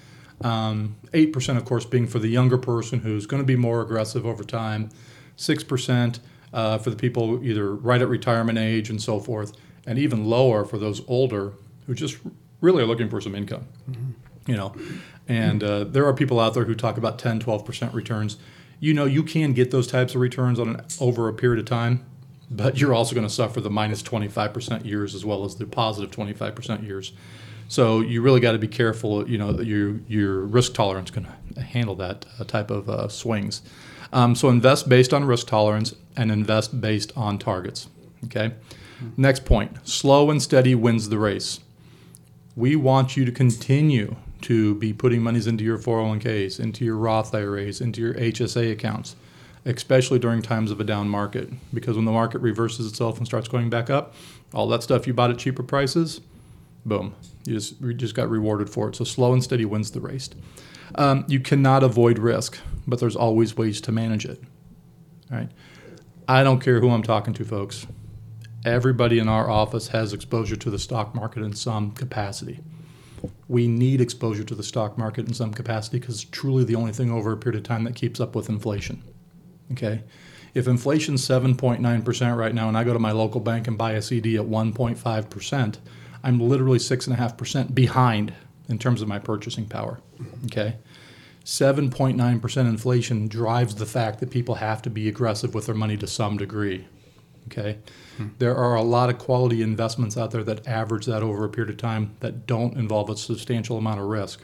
Um, 0.42 0.96
Eight 1.14 1.34
percent, 1.34 1.58
of 1.58 1.66
course, 1.66 1.86
being 1.86 2.08
for 2.08 2.20
the 2.20 2.30
younger 2.30 2.58
person 2.58 3.00
who's 3.00 3.26
going 3.26 3.42
to 3.42 3.46
be 3.46 3.56
more 3.56 3.82
aggressive 3.82 4.26
over 4.26 4.44
time. 4.44 4.90
Six 5.36 5.64
percent 5.64 6.20
uh, 6.54 6.78
for 6.78 6.92
the 6.92 6.96
people 6.96 7.44
either 7.44 7.76
right 7.76 8.02
at 8.02 8.08
retirement 8.08 8.58
age 8.58 8.90
and 8.90 9.02
so 9.02 9.20
forth, 9.20 9.54
and 9.86 10.00
even 10.00 10.26
lower 10.26 10.64
for 10.64 10.78
those 10.78 11.02
older 11.08 11.54
who 11.88 11.94
just 11.94 12.18
really 12.62 12.84
are 12.84 12.86
looking 12.86 13.10
for 13.10 13.20
some 13.20 13.36
income. 13.36 13.68
You 14.48 14.56
know, 14.56 14.74
and 15.28 15.64
uh, 15.64 15.84
there 15.84 16.06
are 16.06 16.14
people 16.14 16.40
out 16.40 16.54
there 16.54 16.64
who 16.64 16.74
talk 16.74 16.98
about 16.98 17.20
10, 17.20 17.42
12 17.42 17.66
percent 17.66 17.94
returns. 17.94 18.38
You 18.80 18.94
know, 18.94 19.06
you 19.06 19.24
can 19.24 19.52
get 19.52 19.72
those 19.72 19.88
types 19.88 20.16
of 20.16 20.22
returns 20.22 20.58
on 20.58 20.70
an, 20.70 20.86
over 21.02 21.28
a 21.28 21.34
period 21.34 21.60
of 21.60 21.66
time 21.66 22.06
but 22.52 22.80
you're 22.80 22.94
also 22.94 23.14
going 23.14 23.28
to 23.28 23.34
suffer 23.34 23.62
the 23.62 23.70
minus 23.70 24.02
25% 24.02 24.86
years 24.86 25.14
as 25.14 25.24
well 25.24 25.46
as 25.46 25.56
the 25.56 25.66
positive 25.66 26.12
25% 26.12 26.86
years. 26.86 27.14
So 27.68 28.00
you 28.02 28.22
really 28.22 28.40
got 28.40 28.54
to 28.54 28.58
be 28.58 28.68
careful. 28.68 29.30
You 29.30 29.38
know, 29.38 29.60
your 29.62 30.00
your 30.08 30.42
risk 30.42 30.74
tolerance 30.74 31.12
can 31.12 31.26
handle 31.56 31.96
that 31.96 32.26
uh, 32.40 32.44
type 32.44 32.72
of 32.72 32.90
uh, 32.90 33.08
swings. 33.10 33.62
Um, 34.12 34.34
so 34.34 34.50
invest 34.50 34.90
based 34.90 35.14
on 35.14 35.24
risk 35.26 35.48
tolerance 35.48 35.96
and 36.18 36.32
invest 36.32 36.82
based 36.82 37.16
on 37.16 37.38
targets. 37.38 37.88
Okay. 38.26 38.54
Next 39.16 39.46
point: 39.46 39.88
slow 39.88 40.32
and 40.32 40.42
steady 40.42 40.74
wins 40.74 41.10
the 41.10 41.20
race. 41.20 41.60
We 42.56 42.76
want 42.76 43.16
you 43.16 43.24
to 43.24 43.32
continue 43.32 44.16
to 44.42 44.74
be 44.76 44.92
putting 44.92 45.22
monies 45.22 45.46
into 45.46 45.64
your 45.64 45.78
401ks, 45.78 46.60
into 46.60 46.84
your 46.84 46.96
Roth 46.96 47.36
IRAs, 47.36 47.82
into 47.82 48.02
your 48.02 48.16
HSA 48.16 48.72
accounts 48.72 49.16
especially 49.66 50.20
during 50.20 50.42
times 50.42 50.72
of 50.72 50.80
a 50.80 50.84
down 50.84 51.10
market. 51.10 51.50
Because 51.74 51.96
when 51.96 52.06
the 52.06 52.12
market 52.12 52.40
reverses 52.40 52.88
itself 52.88 53.18
and 53.18 53.28
starts 53.28 53.48
going 53.48 53.70
back 53.70 53.90
up, 53.90 54.14
all 54.54 54.68
that 54.70 54.84
stuff 54.84 55.08
you 55.08 55.14
bought 55.14 55.30
at 55.30 55.38
cheaper 55.38 55.64
prices, 55.64 56.22
boom, 56.86 57.16
you 57.46 57.54
just, 57.54 57.80
you 57.82 57.94
just 57.94 58.16
got 58.16 58.30
rewarded 58.30 58.70
for 58.70 58.90
it. 58.90 58.96
So 58.96 59.04
slow 59.04 59.34
and 59.34 59.44
steady 59.44 59.66
wins 59.66 59.92
the 59.92 60.02
race. 60.02 60.30
Um, 60.96 61.26
you 61.28 61.40
cannot 61.40 61.84
avoid 61.84 62.18
risk, 62.18 62.58
but 62.88 63.00
there's 63.00 63.16
always 63.16 63.56
ways 63.56 63.80
to 63.82 63.92
manage 63.92 64.26
it. 64.26 64.42
Right. 65.30 65.50
I 66.28 66.44
don't 66.44 66.60
care 66.60 66.80
who 66.80 66.90
I'm 66.90 67.04
talking 67.04 67.34
to, 67.36 67.46
folks. 67.46 67.86
Everybody 68.66 69.20
in 69.20 69.30
our 69.30 69.50
office 69.50 69.90
has 69.90 70.14
exposure 70.14 70.56
to 70.58 70.70
the 70.70 70.80
stock 70.80 71.16
market 71.16 71.44
in 71.44 71.54
some 71.54 71.92
capacity. 71.92 72.60
We 73.48 73.68
need 73.68 74.02
exposure 74.02 74.44
to 74.44 74.56
the 74.56 74.64
stock 74.64 74.98
market 74.98 75.28
in 75.28 75.34
some 75.34 75.54
capacity 75.54 76.00
because 76.00 76.22
it's 76.22 76.30
truly 76.30 76.64
the 76.64 76.76
only 76.76 76.92
thing 76.92 77.12
over 77.12 77.32
a 77.32 77.38
period 77.38 77.58
of 77.58 77.64
time 77.64 77.84
that 77.86 77.96
keeps 77.96 78.20
up 78.20 78.36
with 78.36 78.50
inflation. 78.50 79.04
Okay. 79.72 80.04
If 80.54 80.68
inflation's 80.68 81.26
7.9% 81.28 82.38
right 82.38 82.56
now 82.56 82.68
and 82.68 82.78
I 82.78 82.84
go 82.84 82.94
to 82.94 83.00
my 83.00 83.12
local 83.12 83.40
bank 83.40 83.68
and 83.68 83.78
buy 83.78 83.92
a 83.92 84.02
CD 84.02 84.36
at 84.38 84.46
1.5%, 84.46 85.78
I'm 86.24 86.40
literally 86.40 86.80
6.5% 86.80 87.76
behind 87.76 88.34
in 88.68 88.80
terms 88.80 89.02
of 89.02 89.08
my 89.08 89.20
purchasing 89.20 89.66
power. 89.66 90.00
Okay. 90.46 90.76
7.9% 91.46 92.58
inflation 92.58 93.28
drives 93.28 93.76
the 93.76 93.86
fact 93.86 94.20
that 94.20 94.30
people 94.30 94.56
have 94.56 94.82
to 94.84 94.90
be 94.90 95.08
aggressive 95.08 95.54
with 95.54 95.66
their 95.66 95.76
money 95.76 95.98
to 95.98 96.08
some 96.08 96.38
degree. 96.38 96.88
Okay. 97.48 97.78
There 98.38 98.56
are 98.56 98.76
a 98.76 98.84
lot 98.84 99.10
of 99.10 99.18
quality 99.18 99.62
investments 99.62 100.18
out 100.18 100.32
there 100.32 100.44
that 100.44 100.68
average 100.68 101.06
that 101.06 101.24
over 101.24 101.46
a 101.46 101.50
period 101.50 101.72
of 101.72 101.78
time 101.78 102.16
that 102.20 102.46
don't 102.46 102.76
involve 102.76 103.10
a 103.10 103.16
substantial 103.16 103.78
amount 103.78 104.02
of 104.02 104.08
risk. 104.08 104.44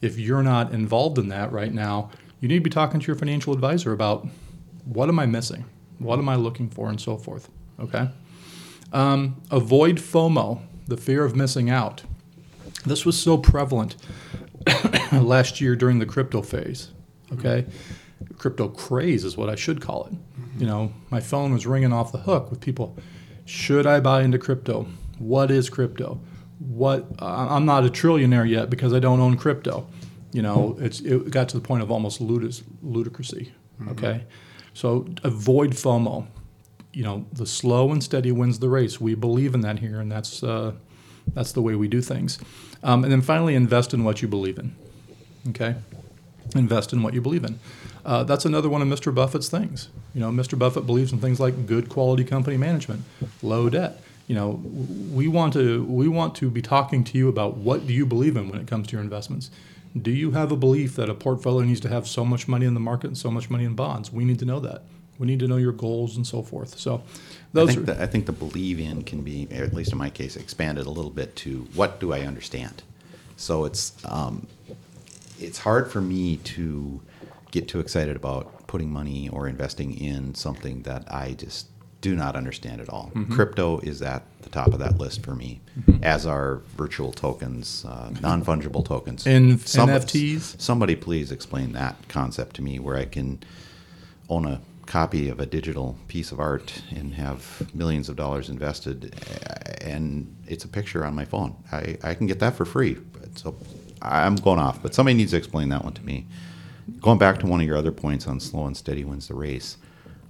If 0.00 0.18
you're 0.18 0.42
not 0.42 0.72
involved 0.72 1.18
in 1.18 1.28
that 1.28 1.50
right 1.52 1.74
now, 1.74 2.10
you 2.40 2.48
need 2.48 2.58
to 2.58 2.62
be 2.62 2.70
talking 2.70 3.00
to 3.00 3.06
your 3.06 3.16
financial 3.16 3.52
advisor 3.52 3.92
about 3.92 4.28
what 4.84 5.08
am 5.08 5.18
I 5.18 5.26
missing? 5.26 5.64
What 5.98 6.18
am 6.18 6.28
I 6.28 6.36
looking 6.36 6.68
for? 6.68 6.88
And 6.88 7.00
so 7.00 7.16
forth. 7.16 7.48
Okay. 7.78 8.08
Um, 8.92 9.40
avoid 9.50 9.96
FOMO, 9.96 10.60
the 10.86 10.96
fear 10.96 11.24
of 11.24 11.34
missing 11.34 11.70
out. 11.70 12.02
This 12.84 13.06
was 13.06 13.18
so 13.18 13.38
prevalent 13.38 13.96
last 15.12 15.60
year 15.60 15.76
during 15.76 15.98
the 15.98 16.06
crypto 16.06 16.42
phase. 16.42 16.90
Okay. 17.32 17.66
Crypto 18.38 18.68
craze 18.68 19.24
is 19.24 19.36
what 19.36 19.48
I 19.48 19.54
should 19.54 19.80
call 19.80 20.06
it. 20.06 20.12
Mm-hmm. 20.12 20.60
You 20.60 20.66
know, 20.66 20.92
my 21.10 21.20
phone 21.20 21.52
was 21.52 21.66
ringing 21.66 21.92
off 21.92 22.12
the 22.12 22.18
hook 22.18 22.50
with 22.50 22.60
people. 22.60 22.96
Should 23.44 23.86
I 23.86 24.00
buy 24.00 24.22
into 24.22 24.38
crypto? 24.38 24.86
What 25.18 25.50
is 25.50 25.70
crypto? 25.70 26.20
what 26.68 27.06
I- 27.18 27.56
I'm 27.56 27.64
not 27.64 27.84
a 27.84 27.88
trillionaire 27.88 28.48
yet 28.48 28.70
because 28.70 28.92
I 28.92 29.00
don't 29.00 29.20
own 29.20 29.36
crypto. 29.36 29.86
You 30.32 30.42
know, 30.42 30.74
mm-hmm. 30.74 30.84
it's 30.84 31.00
it 31.00 31.30
got 31.30 31.48
to 31.50 31.58
the 31.58 31.62
point 31.62 31.82
of 31.82 31.90
almost 31.90 32.20
ludis, 32.20 32.62
ludicrousy. 32.84 33.50
Mm-hmm. 33.80 33.88
Okay, 33.90 34.24
so 34.74 35.06
avoid 35.22 35.72
FOMO. 35.72 36.26
You 36.92 37.04
know, 37.04 37.26
the 37.32 37.46
slow 37.46 37.90
and 37.90 38.02
steady 38.02 38.32
wins 38.32 38.58
the 38.58 38.68
race. 38.68 39.00
We 39.00 39.14
believe 39.14 39.54
in 39.54 39.62
that 39.62 39.78
here, 39.78 39.98
and 40.00 40.12
that's 40.12 40.42
uh, 40.42 40.72
that's 41.34 41.52
the 41.52 41.62
way 41.62 41.74
we 41.74 41.88
do 41.88 42.02
things. 42.02 42.38
Um, 42.82 43.04
and 43.04 43.12
then 43.12 43.22
finally, 43.22 43.54
invest 43.54 43.94
in 43.94 44.04
what 44.04 44.20
you 44.20 44.28
believe 44.28 44.58
in. 44.58 44.74
Okay, 45.50 45.76
invest 46.54 46.92
in 46.92 47.02
what 47.02 47.14
you 47.14 47.20
believe 47.20 47.44
in. 47.44 47.58
Uh, 48.04 48.24
that's 48.24 48.44
another 48.44 48.68
one 48.68 48.82
of 48.82 48.88
Mr. 48.88 49.14
Buffett's 49.14 49.48
things. 49.48 49.88
You 50.14 50.20
know, 50.20 50.30
Mr. 50.30 50.58
Buffett 50.58 50.86
believes 50.86 51.12
in 51.12 51.20
things 51.20 51.40
like 51.40 51.66
good 51.66 51.88
quality 51.88 52.24
company 52.24 52.56
management, 52.56 53.02
low 53.42 53.70
debt. 53.70 54.00
You 54.26 54.34
know, 54.34 54.62
we 55.12 55.28
want 55.28 55.52
to 55.54 55.84
we 55.84 56.08
want 56.08 56.34
to 56.36 56.50
be 56.50 56.62
talking 56.62 57.04
to 57.04 57.18
you 57.18 57.28
about 57.28 57.56
what 57.56 57.86
do 57.86 57.92
you 57.92 58.06
believe 58.06 58.36
in 58.36 58.48
when 58.48 58.60
it 58.60 58.66
comes 58.66 58.88
to 58.88 58.92
your 58.92 59.02
investments. 59.02 59.50
Do 60.00 60.10
you 60.10 60.30
have 60.30 60.52
a 60.52 60.56
belief 60.56 60.96
that 60.96 61.10
a 61.10 61.14
portfolio 61.14 61.66
needs 61.66 61.80
to 61.80 61.88
have 61.88 62.06
so 62.06 62.24
much 62.24 62.48
money 62.48 62.66
in 62.66 62.74
the 62.74 62.80
market 62.80 63.08
and 63.08 63.18
so 63.18 63.30
much 63.30 63.50
money 63.50 63.64
in 63.64 63.74
bonds? 63.74 64.12
We 64.12 64.24
need 64.24 64.38
to 64.38 64.44
know 64.44 64.60
that. 64.60 64.84
We 65.18 65.26
need 65.26 65.40
to 65.40 65.48
know 65.48 65.58
your 65.58 65.72
goals 65.72 66.16
and 66.16 66.26
so 66.26 66.42
forth. 66.42 66.78
So, 66.78 66.96
I 66.96 67.00
those 67.52 67.68
think, 67.68 67.80
are 67.80 67.94
the, 67.94 68.02
I 68.02 68.06
think 68.06 68.26
the 68.26 68.32
believe 68.32 68.80
in 68.80 69.02
can 69.02 69.22
be, 69.22 69.46
at 69.50 69.74
least 69.74 69.92
in 69.92 69.98
my 69.98 70.10
case, 70.10 70.36
expanded 70.36 70.86
a 70.86 70.90
little 70.90 71.10
bit 71.10 71.36
to 71.36 71.68
what 71.74 72.00
do 72.00 72.12
I 72.12 72.20
understand. 72.22 72.82
So 73.36 73.64
it's 73.64 73.92
um, 74.04 74.46
it's 75.38 75.58
hard 75.58 75.90
for 75.90 76.00
me 76.00 76.36
to 76.38 77.00
get 77.50 77.68
too 77.68 77.80
excited 77.80 78.16
about 78.16 78.66
putting 78.66 78.90
money 78.90 79.28
or 79.28 79.48
investing 79.48 79.98
in 79.98 80.34
something 80.34 80.82
that 80.82 81.04
I 81.12 81.32
just 81.34 81.66
do 82.00 82.16
not 82.16 82.36
understand 82.36 82.80
at 82.80 82.88
all. 82.88 83.10
Mm-hmm. 83.14 83.34
Crypto 83.34 83.78
is 83.80 84.00
at 84.02 84.24
top 84.52 84.68
of 84.68 84.78
that 84.78 84.98
list 84.98 85.24
for 85.24 85.34
me, 85.34 85.60
as 86.02 86.26
are 86.26 86.62
virtual 86.76 87.10
tokens, 87.12 87.84
uh, 87.88 88.10
non 88.20 88.44
fungible 88.44 88.84
tokens, 88.84 89.26
In- 89.26 89.58
Some- 89.58 89.88
NFTs? 89.88 90.60
Somebody 90.60 90.94
please 90.94 91.32
explain 91.32 91.72
that 91.72 91.96
concept 92.08 92.56
to 92.56 92.62
me, 92.62 92.78
where 92.78 92.96
I 92.96 93.06
can 93.06 93.40
own 94.28 94.46
a 94.46 94.60
copy 94.86 95.28
of 95.28 95.40
a 95.40 95.46
digital 95.46 95.96
piece 96.08 96.32
of 96.32 96.40
art 96.40 96.82
and 96.94 97.14
have 97.14 97.62
millions 97.74 98.08
of 98.08 98.16
dollars 98.16 98.48
invested 98.50 99.14
and 99.80 100.36
it's 100.46 100.64
a 100.64 100.68
picture 100.68 101.04
on 101.04 101.14
my 101.14 101.24
phone. 101.24 101.54
I, 101.70 101.96
I 102.02 102.14
can 102.14 102.26
get 102.26 102.40
that 102.40 102.54
for 102.56 102.64
free 102.64 102.98
so 103.36 103.54
i'm 104.02 104.34
going 104.36 104.58
off 104.58 104.82
but 104.82 104.92
somebody 104.94 105.16
needs 105.16 105.30
to 105.30 105.36
explain 105.38 105.68
that 105.70 105.82
one 105.84 105.94
to 105.94 106.02
me. 106.04 106.26
Going 107.00 107.16
back 107.18 107.38
to 107.38 107.46
one 107.46 107.60
of 107.60 107.66
your 107.66 107.76
other 107.76 107.92
points 107.92 108.26
on 108.26 108.40
slow 108.40 108.66
and 108.66 108.76
steady 108.76 109.04
wins 109.04 109.28
the 109.28 109.34
race 109.34 109.76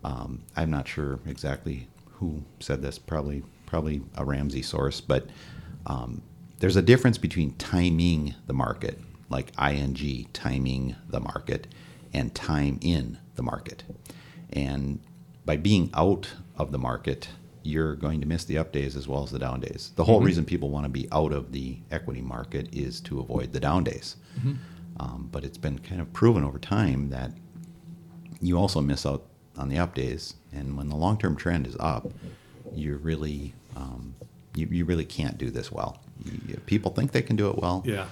um, 0.04 0.42
i'm 0.56 0.70
not 0.70 0.86
sure 0.86 1.18
exactly 1.26 1.88
who 2.18 2.42
said 2.60 2.82
this 2.82 2.98
probably 2.98 3.42
probably 3.72 4.02
a 4.16 4.24
ramsey 4.24 4.62
source 4.62 5.00
but 5.00 5.26
um, 5.86 6.22
there's 6.60 6.76
a 6.76 6.82
difference 6.82 7.18
between 7.18 7.52
timing 7.54 8.34
the 8.46 8.52
market 8.52 8.98
like 9.30 9.50
ing 9.60 10.28
timing 10.32 10.94
the 11.08 11.20
market 11.20 11.66
and 12.12 12.34
time 12.34 12.78
in 12.82 13.18
the 13.36 13.42
market 13.42 13.82
and 14.52 15.00
by 15.44 15.56
being 15.56 15.90
out 15.94 16.28
of 16.56 16.72
the 16.72 16.78
market, 16.78 17.28
you're 17.62 17.94
going 17.94 18.20
to 18.20 18.26
miss 18.26 18.44
the 18.44 18.58
up 18.58 18.72
days 18.72 18.96
as 18.96 19.06
well 19.08 19.22
as 19.22 19.30
the 19.30 19.38
down 19.38 19.60
days. 19.60 19.92
The 19.96 20.04
whole 20.04 20.20
reason 20.20 20.44
people 20.44 20.70
want 20.70 20.84
to 20.84 20.90
be 20.90 21.08
out 21.12 21.32
of 21.32 21.52
the 21.52 21.78
equity 21.90 22.20
market 22.20 22.74
is 22.74 23.00
to 23.02 23.20
avoid 23.20 23.52
the 23.52 23.60
down 23.60 23.84
days. 23.84 24.16
Um, 25.00 25.28
but 25.32 25.44
it's 25.44 25.58
been 25.58 25.78
kind 25.78 26.00
of 26.00 26.12
proven 26.12 26.44
over 26.44 26.58
time 26.58 27.10
that 27.10 27.32
you 28.40 28.58
also 28.58 28.80
miss 28.80 29.06
out 29.06 29.26
on 29.56 29.68
the 29.68 29.78
up 29.78 29.94
days. 29.94 30.34
And 30.52 30.76
when 30.76 30.88
the 30.88 30.96
long 30.96 31.18
term 31.18 31.36
trend 31.36 31.66
is 31.66 31.76
up, 31.80 32.12
you're 32.74 32.98
really 32.98 33.54
um, 33.76 34.14
you, 34.54 34.66
you 34.70 34.84
really 34.84 35.04
can't 35.04 35.38
do 35.38 35.50
this 35.50 35.72
well. 35.72 36.00
You, 36.24 36.56
people 36.66 36.92
think 36.92 37.12
they 37.12 37.22
can 37.22 37.36
do 37.36 37.48
it 37.50 37.56
well. 37.56 37.82
yeah. 37.86 38.06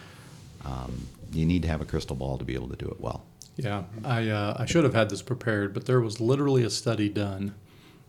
You 1.33 1.47
need 1.47 1.63
to 1.63 1.69
have 1.69 1.81
a 1.81 1.85
crystal 1.85 2.17
ball 2.17 2.39
to 2.39 2.45
be 2.45 2.55
able 2.55 2.69
to 2.69 2.77
do 2.77 2.87
it 2.87 3.01
well. 3.01 3.25
Yeah, 3.57 3.85
I 4.05 4.29
uh, 4.29 4.57
I 4.59 4.67
should 4.67 4.83
have 4.85 4.95
had 4.95 5.11
this 5.11 5.23
prepared, 5.23 5.73
but 5.73 5.87
there 5.87 6.01
was 6.01 6.21
literally 6.21 6.65
a 6.65 6.71
study 6.71 7.09
done. 7.09 7.55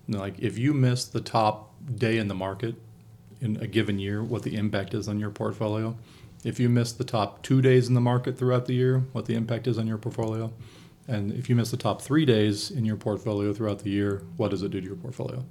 Like 0.08 0.40
if 0.40 0.58
you 0.58 0.74
miss 0.74 1.06
the 1.06 1.22
top 1.22 1.74
day 1.96 2.18
in 2.18 2.28
the 2.30 2.34
market 2.34 2.76
in 3.40 3.58
a 3.58 3.68
given 3.68 4.00
year, 4.00 4.24
what 4.24 4.42
the 4.44 4.56
impact 4.56 4.94
is 4.94 5.08
on 5.08 5.20
your 5.20 5.30
portfolio. 5.30 5.96
If 6.44 6.60
you 6.60 6.70
miss 6.70 6.92
the 6.94 7.04
top 7.04 7.44
two 7.44 7.62
days 7.62 7.88
in 7.88 7.94
the 7.94 8.02
market 8.02 8.38
throughout 8.38 8.66
the 8.66 8.74
year, 8.74 9.04
what 9.12 9.26
the 9.26 9.36
impact 9.36 9.68
is 9.68 9.78
on 9.78 9.86
your 9.86 9.98
portfolio. 10.00 10.52
And 11.08 11.32
if 11.34 11.50
you 11.50 11.56
miss 11.56 11.70
the 11.70 11.78
top 11.78 12.02
three 12.02 12.26
days 12.26 12.72
in 12.72 12.86
your 12.86 12.96
portfolio 12.96 13.54
throughout 13.54 13.80
the 13.80 13.90
year, 13.92 14.24
what 14.38 14.50
does 14.50 14.64
it 14.64 14.72
do 14.72 14.82
to 14.82 14.88
your 14.88 14.96
portfolio? 14.96 15.44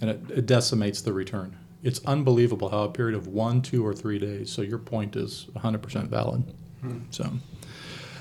And 0.00 0.10
it, 0.10 0.20
it 0.30 0.46
decimates 0.46 1.00
the 1.00 1.12
return. 1.12 1.56
It's 1.82 2.00
unbelievable 2.04 2.68
how 2.68 2.84
a 2.84 2.90
period 2.90 3.16
of 3.16 3.28
one, 3.28 3.62
two, 3.62 3.86
or 3.86 3.94
three 3.94 4.18
days. 4.18 4.50
So 4.50 4.62
your 4.62 4.78
point 4.78 5.16
is 5.16 5.46
100% 5.56 6.08
valid. 6.08 6.42
So. 7.10 7.30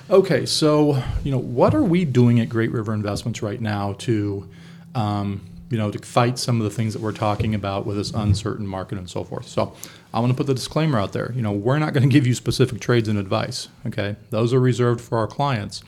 Okay, 0.10 0.46
so 0.46 1.02
you 1.24 1.32
know 1.32 1.40
what 1.40 1.74
are 1.74 1.84
we 1.84 2.06
doing 2.06 2.40
at 2.40 2.48
Great 2.48 2.72
River 2.72 2.94
Investments 2.94 3.42
right 3.42 3.60
now 3.60 3.94
to, 4.00 4.48
um, 4.94 5.42
you 5.72 5.80
know, 5.80 5.90
to 5.90 5.98
fight 5.98 6.38
some 6.38 6.62
of 6.62 6.64
the 6.64 6.70
things 6.70 6.94
that 6.94 7.02
we're 7.02 7.12
talking 7.12 7.56
about 7.56 7.88
with 7.88 7.98
this 7.98 8.12
uncertain 8.12 8.68
market 8.68 9.00
and 9.00 9.10
so 9.10 9.24
forth. 9.24 9.48
So 9.48 9.74
I 10.14 10.20
want 10.20 10.32
to 10.32 10.38
put 10.38 10.46
the 10.46 10.54
disclaimer 10.54 11.00
out 11.00 11.14
there. 11.14 11.32
You 11.36 11.42
know, 11.42 11.52
we're 11.52 11.80
not 11.80 11.94
going 11.94 12.08
to 12.08 12.14
give 12.14 12.28
you 12.28 12.36
specific 12.36 12.82
trades 12.82 13.08
and 13.08 13.18
advice. 13.18 13.68
Okay, 13.88 14.16
those 14.30 14.54
are 14.54 14.60
reserved 14.60 15.02
for 15.02 15.18
our 15.18 15.28
clients. 15.28 15.82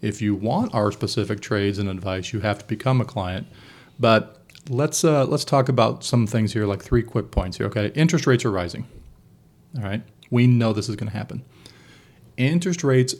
If 0.00 0.22
you 0.22 0.36
want 0.36 0.72
our 0.72 0.92
specific 0.92 1.40
trades 1.40 1.78
and 1.78 1.88
advice, 1.88 2.32
you 2.32 2.40
have 2.40 2.60
to 2.60 2.64
become 2.66 3.00
a 3.00 3.04
client. 3.04 3.48
But 3.98 4.43
let's 4.68 5.04
uh, 5.04 5.24
let's 5.26 5.44
talk 5.44 5.68
about 5.68 6.04
some 6.04 6.26
things 6.26 6.52
here, 6.52 6.66
like 6.66 6.82
three 6.82 7.02
quick 7.02 7.30
points 7.30 7.56
here. 7.56 7.66
Okay, 7.66 7.92
interest 7.94 8.26
rates 8.26 8.44
are 8.44 8.50
rising. 8.50 8.86
All 9.76 9.82
right, 9.82 10.02
we 10.30 10.46
know 10.46 10.72
this 10.72 10.88
is 10.88 10.96
going 10.96 11.10
to 11.10 11.16
happen 11.16 11.44
interest 12.36 12.82
rates 12.82 13.14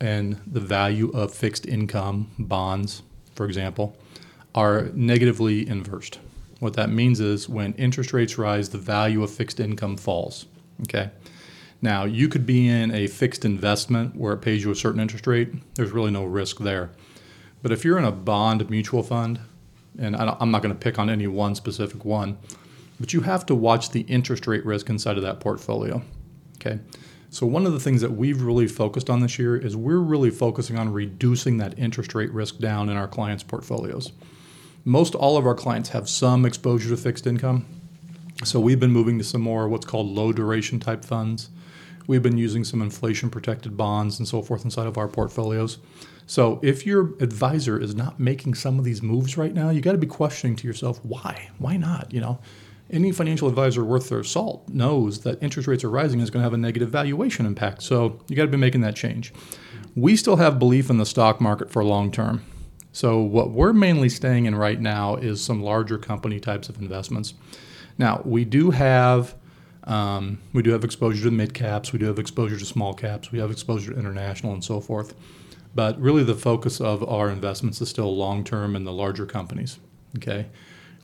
and 0.00 0.40
the 0.46 0.60
value 0.60 1.10
of 1.10 1.32
fixed 1.32 1.66
income 1.66 2.30
bonds, 2.38 3.02
for 3.34 3.46
example, 3.46 3.96
are 4.54 4.90
negatively 4.94 5.68
inversed. 5.68 6.18
What 6.58 6.74
that 6.74 6.90
means 6.90 7.20
is 7.20 7.48
when 7.48 7.74
interest 7.74 8.12
rates 8.12 8.38
rise, 8.38 8.70
the 8.70 8.78
value 8.78 9.22
of 9.22 9.30
fixed 9.30 9.60
income 9.60 9.96
falls. 9.96 10.46
Okay. 10.82 11.10
Now, 11.82 12.04
you 12.04 12.28
could 12.28 12.44
be 12.44 12.68
in 12.68 12.90
a 12.90 13.06
fixed 13.06 13.44
investment 13.44 14.14
where 14.14 14.34
it 14.34 14.42
pays 14.42 14.62
you 14.62 14.70
a 14.70 14.74
certain 14.74 15.00
interest 15.00 15.26
rate, 15.26 15.50
there's 15.74 15.92
really 15.92 16.10
no 16.10 16.24
risk 16.24 16.58
there. 16.58 16.90
But 17.62 17.72
if 17.72 17.84
you're 17.84 17.98
in 17.98 18.04
a 18.04 18.12
bond 18.12 18.68
mutual 18.68 19.02
fund, 19.02 19.40
and 19.98 20.16
I 20.16 20.36
I'm 20.40 20.50
not 20.50 20.62
going 20.62 20.74
to 20.74 20.80
pick 20.80 20.98
on 20.98 21.10
any 21.10 21.26
one 21.26 21.54
specific 21.54 22.04
one, 22.04 22.38
but 22.98 23.12
you 23.12 23.22
have 23.22 23.46
to 23.46 23.54
watch 23.54 23.90
the 23.90 24.02
interest 24.02 24.46
rate 24.46 24.64
risk 24.64 24.88
inside 24.88 25.16
of 25.16 25.22
that 25.22 25.40
portfolio. 25.40 26.02
Okay. 26.56 26.78
So 27.32 27.46
one 27.46 27.64
of 27.64 27.72
the 27.72 27.78
things 27.78 28.00
that 28.00 28.10
we've 28.12 28.42
really 28.42 28.66
focused 28.66 29.08
on 29.08 29.20
this 29.20 29.38
year 29.38 29.56
is 29.56 29.76
we're 29.76 29.98
really 29.98 30.30
focusing 30.30 30.76
on 30.76 30.92
reducing 30.92 31.58
that 31.58 31.78
interest 31.78 32.12
rate 32.12 32.32
risk 32.32 32.58
down 32.58 32.88
in 32.88 32.96
our 32.96 33.06
clients' 33.06 33.44
portfolios. 33.44 34.10
Most 34.84 35.14
all 35.14 35.36
of 35.36 35.46
our 35.46 35.54
clients 35.54 35.90
have 35.90 36.08
some 36.08 36.44
exposure 36.44 36.88
to 36.88 36.96
fixed 36.96 37.28
income. 37.28 37.66
So 38.42 38.58
we've 38.58 38.80
been 38.80 38.90
moving 38.90 39.16
to 39.18 39.24
some 39.24 39.42
more 39.42 39.68
what's 39.68 39.86
called 39.86 40.08
low 40.08 40.32
duration 40.32 40.80
type 40.80 41.04
funds. 41.04 41.50
We've 42.06 42.22
been 42.22 42.38
using 42.38 42.64
some 42.64 42.82
inflation 42.82 43.30
protected 43.30 43.76
bonds 43.76 44.18
and 44.18 44.26
so 44.26 44.42
forth 44.42 44.64
inside 44.64 44.88
of 44.88 44.98
our 44.98 45.06
portfolios. 45.06 45.78
So 46.30 46.60
if 46.62 46.86
your 46.86 47.14
advisor 47.18 47.76
is 47.76 47.96
not 47.96 48.20
making 48.20 48.54
some 48.54 48.78
of 48.78 48.84
these 48.84 49.02
moves 49.02 49.36
right 49.36 49.52
now, 49.52 49.70
you 49.70 49.80
got 49.80 49.92
to 49.92 49.98
be 49.98 50.06
questioning 50.06 50.54
to 50.54 50.66
yourself, 50.68 51.00
why? 51.02 51.50
Why 51.58 51.76
not? 51.76 52.12
You 52.12 52.20
know, 52.20 52.38
any 52.88 53.10
financial 53.10 53.48
advisor 53.48 53.82
worth 53.84 54.10
their 54.10 54.22
salt 54.22 54.68
knows 54.68 55.22
that 55.22 55.42
interest 55.42 55.66
rates 55.66 55.82
are 55.82 55.90
rising 55.90 56.20
is 56.20 56.30
going 56.30 56.38
to 56.38 56.44
have 56.44 56.52
a 56.52 56.56
negative 56.56 56.88
valuation 56.88 57.46
impact. 57.46 57.82
So 57.82 58.20
you 58.28 58.36
got 58.36 58.44
to 58.44 58.48
be 58.48 58.56
making 58.56 58.82
that 58.82 58.94
change. 58.94 59.34
We 59.96 60.14
still 60.14 60.36
have 60.36 60.60
belief 60.60 60.88
in 60.88 60.98
the 60.98 61.04
stock 61.04 61.40
market 61.40 61.68
for 61.68 61.82
long 61.82 62.12
term. 62.12 62.44
So 62.92 63.18
what 63.18 63.50
we're 63.50 63.72
mainly 63.72 64.08
staying 64.08 64.46
in 64.46 64.54
right 64.54 64.80
now 64.80 65.16
is 65.16 65.42
some 65.42 65.60
larger 65.60 65.98
company 65.98 66.38
types 66.38 66.68
of 66.68 66.80
investments. 66.80 67.34
Now 67.98 68.22
we 68.24 68.44
do 68.44 68.70
have 68.70 69.34
um, 69.82 70.38
we 70.52 70.62
do 70.62 70.70
have 70.70 70.84
exposure 70.84 71.24
to 71.24 71.32
mid 71.32 71.54
caps, 71.54 71.92
we 71.92 71.98
do 71.98 72.06
have 72.06 72.20
exposure 72.20 72.56
to 72.56 72.64
small 72.64 72.94
caps, 72.94 73.32
we 73.32 73.40
have 73.40 73.50
exposure 73.50 73.92
to 73.92 73.98
international 73.98 74.52
and 74.52 74.62
so 74.62 74.80
forth. 74.80 75.12
But 75.74 76.00
really, 76.00 76.24
the 76.24 76.34
focus 76.34 76.80
of 76.80 77.08
our 77.08 77.30
investments 77.30 77.80
is 77.80 77.88
still 77.88 78.16
long 78.16 78.44
term 78.44 78.74
in 78.74 78.84
the 78.84 78.92
larger 78.92 79.26
companies. 79.26 79.78
Okay, 80.16 80.46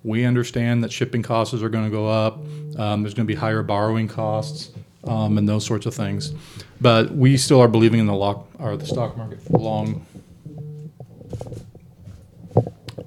we 0.02 0.24
understand 0.24 0.83
that 0.83 0.92
shipping 0.92 1.22
costs 1.22 1.55
are 1.55 1.68
going 1.68 1.85
to 1.85 1.90
go 1.90 2.09
up. 2.09 2.38
Um, 2.79 3.02
there's 3.02 3.14
going 3.14 3.26
to 3.26 3.33
be 3.33 3.35
higher 3.35 3.62
borrowing 3.62 4.09
costs 4.09 4.70
um, 5.05 5.38
and 5.38 5.48
those 5.48 5.64
sorts 5.64 5.87
of 5.87 5.94
things. 5.94 6.33
But 6.81 7.12
we 7.12 7.37
still 7.37 7.61
are 7.61 7.68
believing 7.68 8.00
in 8.00 8.07
the 8.07 8.14
lock 8.14 8.48
or 8.59 8.76
the 8.76 8.87
stock 8.87 9.16
market 9.16 9.40
for 9.42 9.59
long 9.59 10.05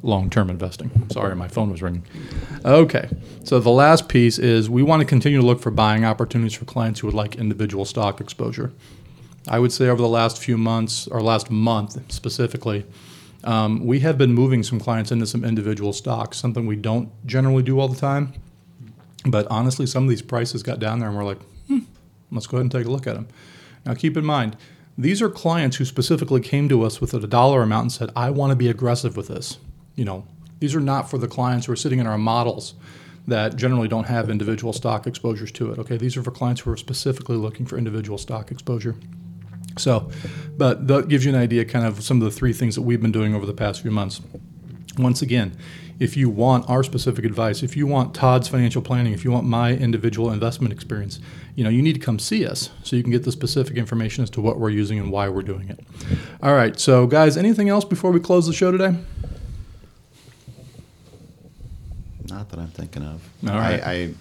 long-term 0.02 0.50
investing. 0.50 0.90
Sorry, 1.12 1.36
my 1.36 1.48
phone 1.48 1.72
was 1.72 1.82
ringing. 1.82 2.06
Okay, 2.64 3.10
so 3.44 3.60
the 3.60 3.70
last 3.70 4.08
piece 4.08 4.40
is 4.40 4.70
we 4.70 4.82
want 4.82 5.02
to 5.02 5.06
continue 5.06 5.40
to 5.40 5.46
look 5.46 5.60
for 5.60 5.72
buying 5.72 6.06
opportunities 6.06 6.58
for 6.58 6.66
clients 6.66 7.00
who 7.02 7.08
would 7.08 7.14
like 7.14 7.36
individual 7.36 7.86
stock 7.86 8.22
exposure. 8.22 8.72
I 9.50 9.60
would 9.60 9.72
say 9.72 9.90
over 9.90 10.02
the 10.02 10.08
last 10.08 10.38
few 10.38 10.58
months, 10.58 11.08
or 11.08 11.22
last 11.22 11.52
month 11.52 12.12
specifically, 12.12 12.86
um, 13.44 13.86
we 13.86 14.00
have 14.02 14.18
been 14.18 14.34
moving 14.34 14.64
some 14.64 14.80
clients 14.80 15.12
into 15.12 15.26
some 15.26 15.44
individual 15.44 15.92
stocks, 15.92 16.38
something 16.38 16.66
we 16.66 16.76
don't 16.76 17.10
generally 17.26 17.64
do 17.64 17.80
all 17.80 17.88
the 17.88 18.00
time. 18.00 18.34
But 19.26 19.48
honestly, 19.50 19.86
some 19.86 20.04
of 20.04 20.10
these 20.10 20.22
prices 20.22 20.64
got 20.64 20.80
down 20.80 21.00
there, 21.00 21.10
and 21.10 21.18
we're 21.18 21.26
like, 21.26 21.40
Let's 22.32 22.48
go 22.48 22.58
ahead 22.58 22.66
and 22.66 22.72
take 22.72 22.86
a 22.86 22.90
look 22.90 23.08
at 23.08 23.16
them. 23.16 23.28
Now, 23.86 23.94
keep 23.94 24.16
in 24.18 24.26
mind, 24.26 24.58
these 24.98 25.22
are 25.22 25.30
clients 25.30 25.78
who 25.78 25.86
specifically 25.86 26.42
came 26.42 26.70
to 26.70 26.84
us 26.84 27.02
with 27.02 27.14
a 27.14 27.26
dollar 27.26 27.62
amount 27.62 27.84
and 27.84 27.92
said, 27.92 28.12
I 28.16 28.30
want 28.30 28.52
to 28.52 28.56
be 28.56 28.68
aggressive 28.68 29.16
with 29.16 29.28
this. 29.28 29.58
You 29.96 30.06
know, 30.06 30.28
these 30.60 30.76
are 30.76 30.82
not 30.82 31.10
for 31.10 31.18
the 31.18 31.28
clients 31.28 31.66
who 31.66 31.72
are 31.72 31.78
sitting 31.78 32.00
in 32.00 32.08
our 32.08 32.18
models 32.18 32.76
that 33.28 33.56
generally 33.56 33.88
don't 33.88 34.06
have 34.06 34.30
individual 34.30 34.74
stock 34.74 35.08
exposures 35.08 35.52
to 35.54 35.72
it. 35.72 35.80
Okay, 35.80 35.98
these 35.98 36.18
are 36.18 36.24
for 36.24 36.32
clients 36.32 36.62
who 36.62 36.72
are 36.72 36.78
specifically 36.78 37.38
looking 37.38 37.66
for 37.66 37.78
individual 37.78 38.18
stock 38.18 38.52
exposure. 38.52 38.96
So, 39.80 40.10
but 40.58 40.88
that 40.88 41.08
gives 41.08 41.26
you 41.26 41.34
an 41.34 41.40
idea 41.40 41.66
kind 41.66 41.86
of 41.86 42.04
some 42.04 42.18
of 42.18 42.24
the 42.24 42.32
three 42.32 42.54
things 42.54 42.76
that 42.76 42.82
we've 42.82 43.02
been 43.02 43.12
doing 43.12 43.34
over 43.34 43.46
the 43.46 43.54
past 43.54 43.82
few 43.82 43.92
months. 43.92 44.22
Once 44.98 45.22
again, 45.22 45.58
if 46.00 46.16
you 46.16 46.30
want 46.30 46.70
our 46.70 46.82
specific 46.84 47.26
advice, 47.26 47.62
if 47.62 47.76
you 47.76 47.86
want 47.86 48.16
Todd's 48.16 48.48
financial 48.48 48.82
planning, 48.82 49.14
if 49.14 49.26
you 49.26 49.32
want 49.32 49.46
my 49.46 49.74
individual 49.74 50.32
investment 50.32 50.74
experience, 50.74 51.20
you 51.56 51.64
know, 51.64 51.70
you 51.70 51.82
need 51.82 51.94
to 51.94 52.00
come 52.00 52.20
see 52.20 52.46
us 52.46 52.70
so 52.84 52.96
you 52.96 53.04
can 53.04 53.12
get 53.12 53.24
the 53.24 53.32
specific 53.32 53.76
information 53.76 54.24
as 54.24 54.30
to 54.32 54.42
what 54.42 54.60
we're 54.60 54.70
using 54.70 54.98
and 54.98 55.12
why 55.12 55.28
we're 55.28 55.42
doing 55.42 55.70
it. 55.70 55.80
All 56.42 56.54
right, 56.54 56.80
so 56.80 57.06
guys, 57.06 57.36
anything 57.36 57.68
else 57.68 57.84
before 57.84 58.12
we 58.12 58.20
close 58.22 58.48
the 58.48 58.54
show 58.54 58.72
today? 58.72 58.96
Not 62.30 62.50
that 62.50 62.60
I'm 62.60 62.68
thinking 62.70 63.04
of. 63.04 63.22
All 63.48 63.56
right. 63.56 63.84
I, 63.84 63.92
I, 63.92 64.14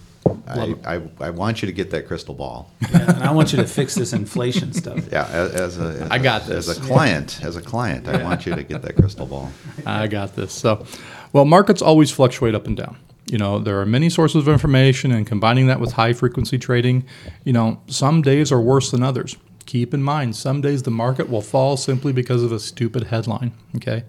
I, 0.47 0.75
I, 0.85 1.01
I 1.19 1.29
want 1.29 1.61
you 1.61 1.65
to 1.67 1.71
get 1.71 1.91
that 1.91 2.07
crystal 2.07 2.33
ball. 2.33 2.71
Yeah, 2.91 3.15
and 3.15 3.23
I 3.23 3.31
want 3.31 3.51
you 3.53 3.57
to 3.57 3.67
fix 3.67 3.95
this 3.95 4.13
inflation 4.13 4.73
stuff. 4.73 4.99
Yeah, 5.11 5.27
as, 5.31 5.51
as 5.53 5.79
a, 5.79 5.83
as 6.03 6.11
I 6.11 6.17
got 6.17 6.49
As 6.49 6.67
this. 6.67 6.77
a 6.77 6.81
client, 6.81 7.39
as 7.43 7.55
a 7.55 7.61
client, 7.61 8.07
I 8.07 8.23
want 8.23 8.45
you 8.45 8.55
to 8.55 8.63
get 8.63 8.81
that 8.81 8.95
crystal 8.95 9.25
ball. 9.25 9.51
I 9.85 10.07
got 10.07 10.35
this. 10.35 10.51
So, 10.53 10.85
well, 11.33 11.45
markets 11.45 11.81
always 11.81 12.11
fluctuate 12.11 12.55
up 12.55 12.67
and 12.67 12.75
down. 12.75 12.97
You 13.31 13.37
know, 13.37 13.59
there 13.59 13.79
are 13.79 13.85
many 13.85 14.09
sources 14.09 14.37
of 14.37 14.47
information, 14.47 15.11
and 15.11 15.25
combining 15.25 15.67
that 15.67 15.79
with 15.79 15.93
high 15.93 16.13
frequency 16.13 16.57
trading, 16.57 17.05
you 17.43 17.53
know, 17.53 17.79
some 17.87 18.21
days 18.21 18.51
are 18.51 18.59
worse 18.61 18.91
than 18.91 19.03
others. 19.03 19.37
Keep 19.67 19.93
in 19.93 20.01
mind, 20.01 20.35
some 20.35 20.61
days 20.61 20.81
the 20.83 20.91
market 20.91 21.29
will 21.29 21.41
fall 21.43 21.77
simply 21.77 22.11
because 22.11 22.41
of 22.41 22.51
a 22.51 22.59
stupid 22.59 23.05
headline. 23.05 23.51
Okay. 23.75 24.03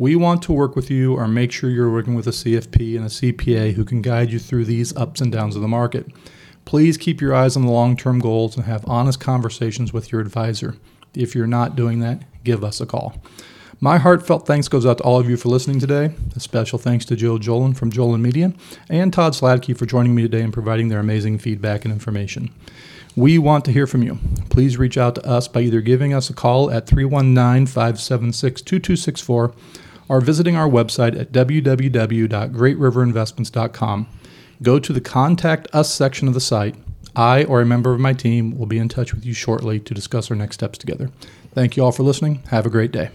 We 0.00 0.16
want 0.16 0.40
to 0.44 0.54
work 0.54 0.76
with 0.76 0.90
you 0.90 1.14
or 1.14 1.28
make 1.28 1.52
sure 1.52 1.68
you're 1.68 1.92
working 1.92 2.14
with 2.14 2.26
a 2.26 2.30
CFP 2.30 2.96
and 2.96 3.04
a 3.04 3.10
CPA 3.10 3.74
who 3.74 3.84
can 3.84 4.00
guide 4.00 4.32
you 4.32 4.38
through 4.38 4.64
these 4.64 4.96
ups 4.96 5.20
and 5.20 5.30
downs 5.30 5.56
of 5.56 5.60
the 5.60 5.68
market. 5.68 6.06
Please 6.64 6.96
keep 6.96 7.20
your 7.20 7.34
eyes 7.34 7.54
on 7.54 7.66
the 7.66 7.70
long 7.70 7.98
term 7.98 8.18
goals 8.18 8.56
and 8.56 8.64
have 8.64 8.82
honest 8.88 9.20
conversations 9.20 9.92
with 9.92 10.10
your 10.10 10.22
advisor. 10.22 10.76
If 11.12 11.34
you're 11.34 11.46
not 11.46 11.76
doing 11.76 12.00
that, 12.00 12.22
give 12.44 12.64
us 12.64 12.80
a 12.80 12.86
call. 12.86 13.22
My 13.78 13.98
heartfelt 13.98 14.46
thanks 14.46 14.68
goes 14.68 14.86
out 14.86 14.96
to 14.98 15.04
all 15.04 15.20
of 15.20 15.28
you 15.28 15.36
for 15.36 15.50
listening 15.50 15.80
today. 15.80 16.14
A 16.34 16.40
special 16.40 16.78
thanks 16.78 17.04
to 17.04 17.14
Joe 17.14 17.36
Jolan 17.36 17.76
from 17.76 17.92
Jolan 17.92 18.22
Media 18.22 18.54
and 18.88 19.12
Todd 19.12 19.34
Sladke 19.34 19.76
for 19.76 19.84
joining 19.84 20.14
me 20.14 20.22
today 20.22 20.40
and 20.40 20.52
providing 20.52 20.88
their 20.88 21.00
amazing 21.00 21.36
feedback 21.36 21.84
and 21.84 21.92
information. 21.92 22.50
We 23.16 23.36
want 23.36 23.66
to 23.66 23.72
hear 23.72 23.86
from 23.86 24.02
you. 24.02 24.18
Please 24.48 24.78
reach 24.78 24.96
out 24.96 25.16
to 25.16 25.26
us 25.26 25.46
by 25.46 25.60
either 25.60 25.82
giving 25.82 26.14
us 26.14 26.30
a 26.30 26.32
call 26.32 26.70
at 26.70 26.86
319 26.86 27.66
576 27.66 28.62
2264 28.62 29.52
or 30.10 30.20
visiting 30.20 30.56
our 30.56 30.68
website 30.68 31.18
at 31.18 31.30
www.greatriverinvestments.com. 31.30 34.08
Go 34.60 34.80
to 34.80 34.92
the 34.92 35.00
Contact 35.00 35.68
Us 35.72 35.94
section 35.94 36.26
of 36.26 36.34
the 36.34 36.40
site. 36.40 36.74
I 37.14 37.44
or 37.44 37.60
a 37.60 37.66
member 37.66 37.94
of 37.94 38.00
my 38.00 38.12
team 38.12 38.58
will 38.58 38.66
be 38.66 38.78
in 38.78 38.88
touch 38.88 39.14
with 39.14 39.24
you 39.24 39.34
shortly 39.34 39.78
to 39.78 39.94
discuss 39.94 40.28
our 40.28 40.36
next 40.36 40.56
steps 40.56 40.78
together. 40.78 41.12
Thank 41.54 41.76
you 41.76 41.84
all 41.84 41.92
for 41.92 42.02
listening. 42.02 42.42
Have 42.48 42.66
a 42.66 42.70
great 42.70 42.90
day. 42.90 43.10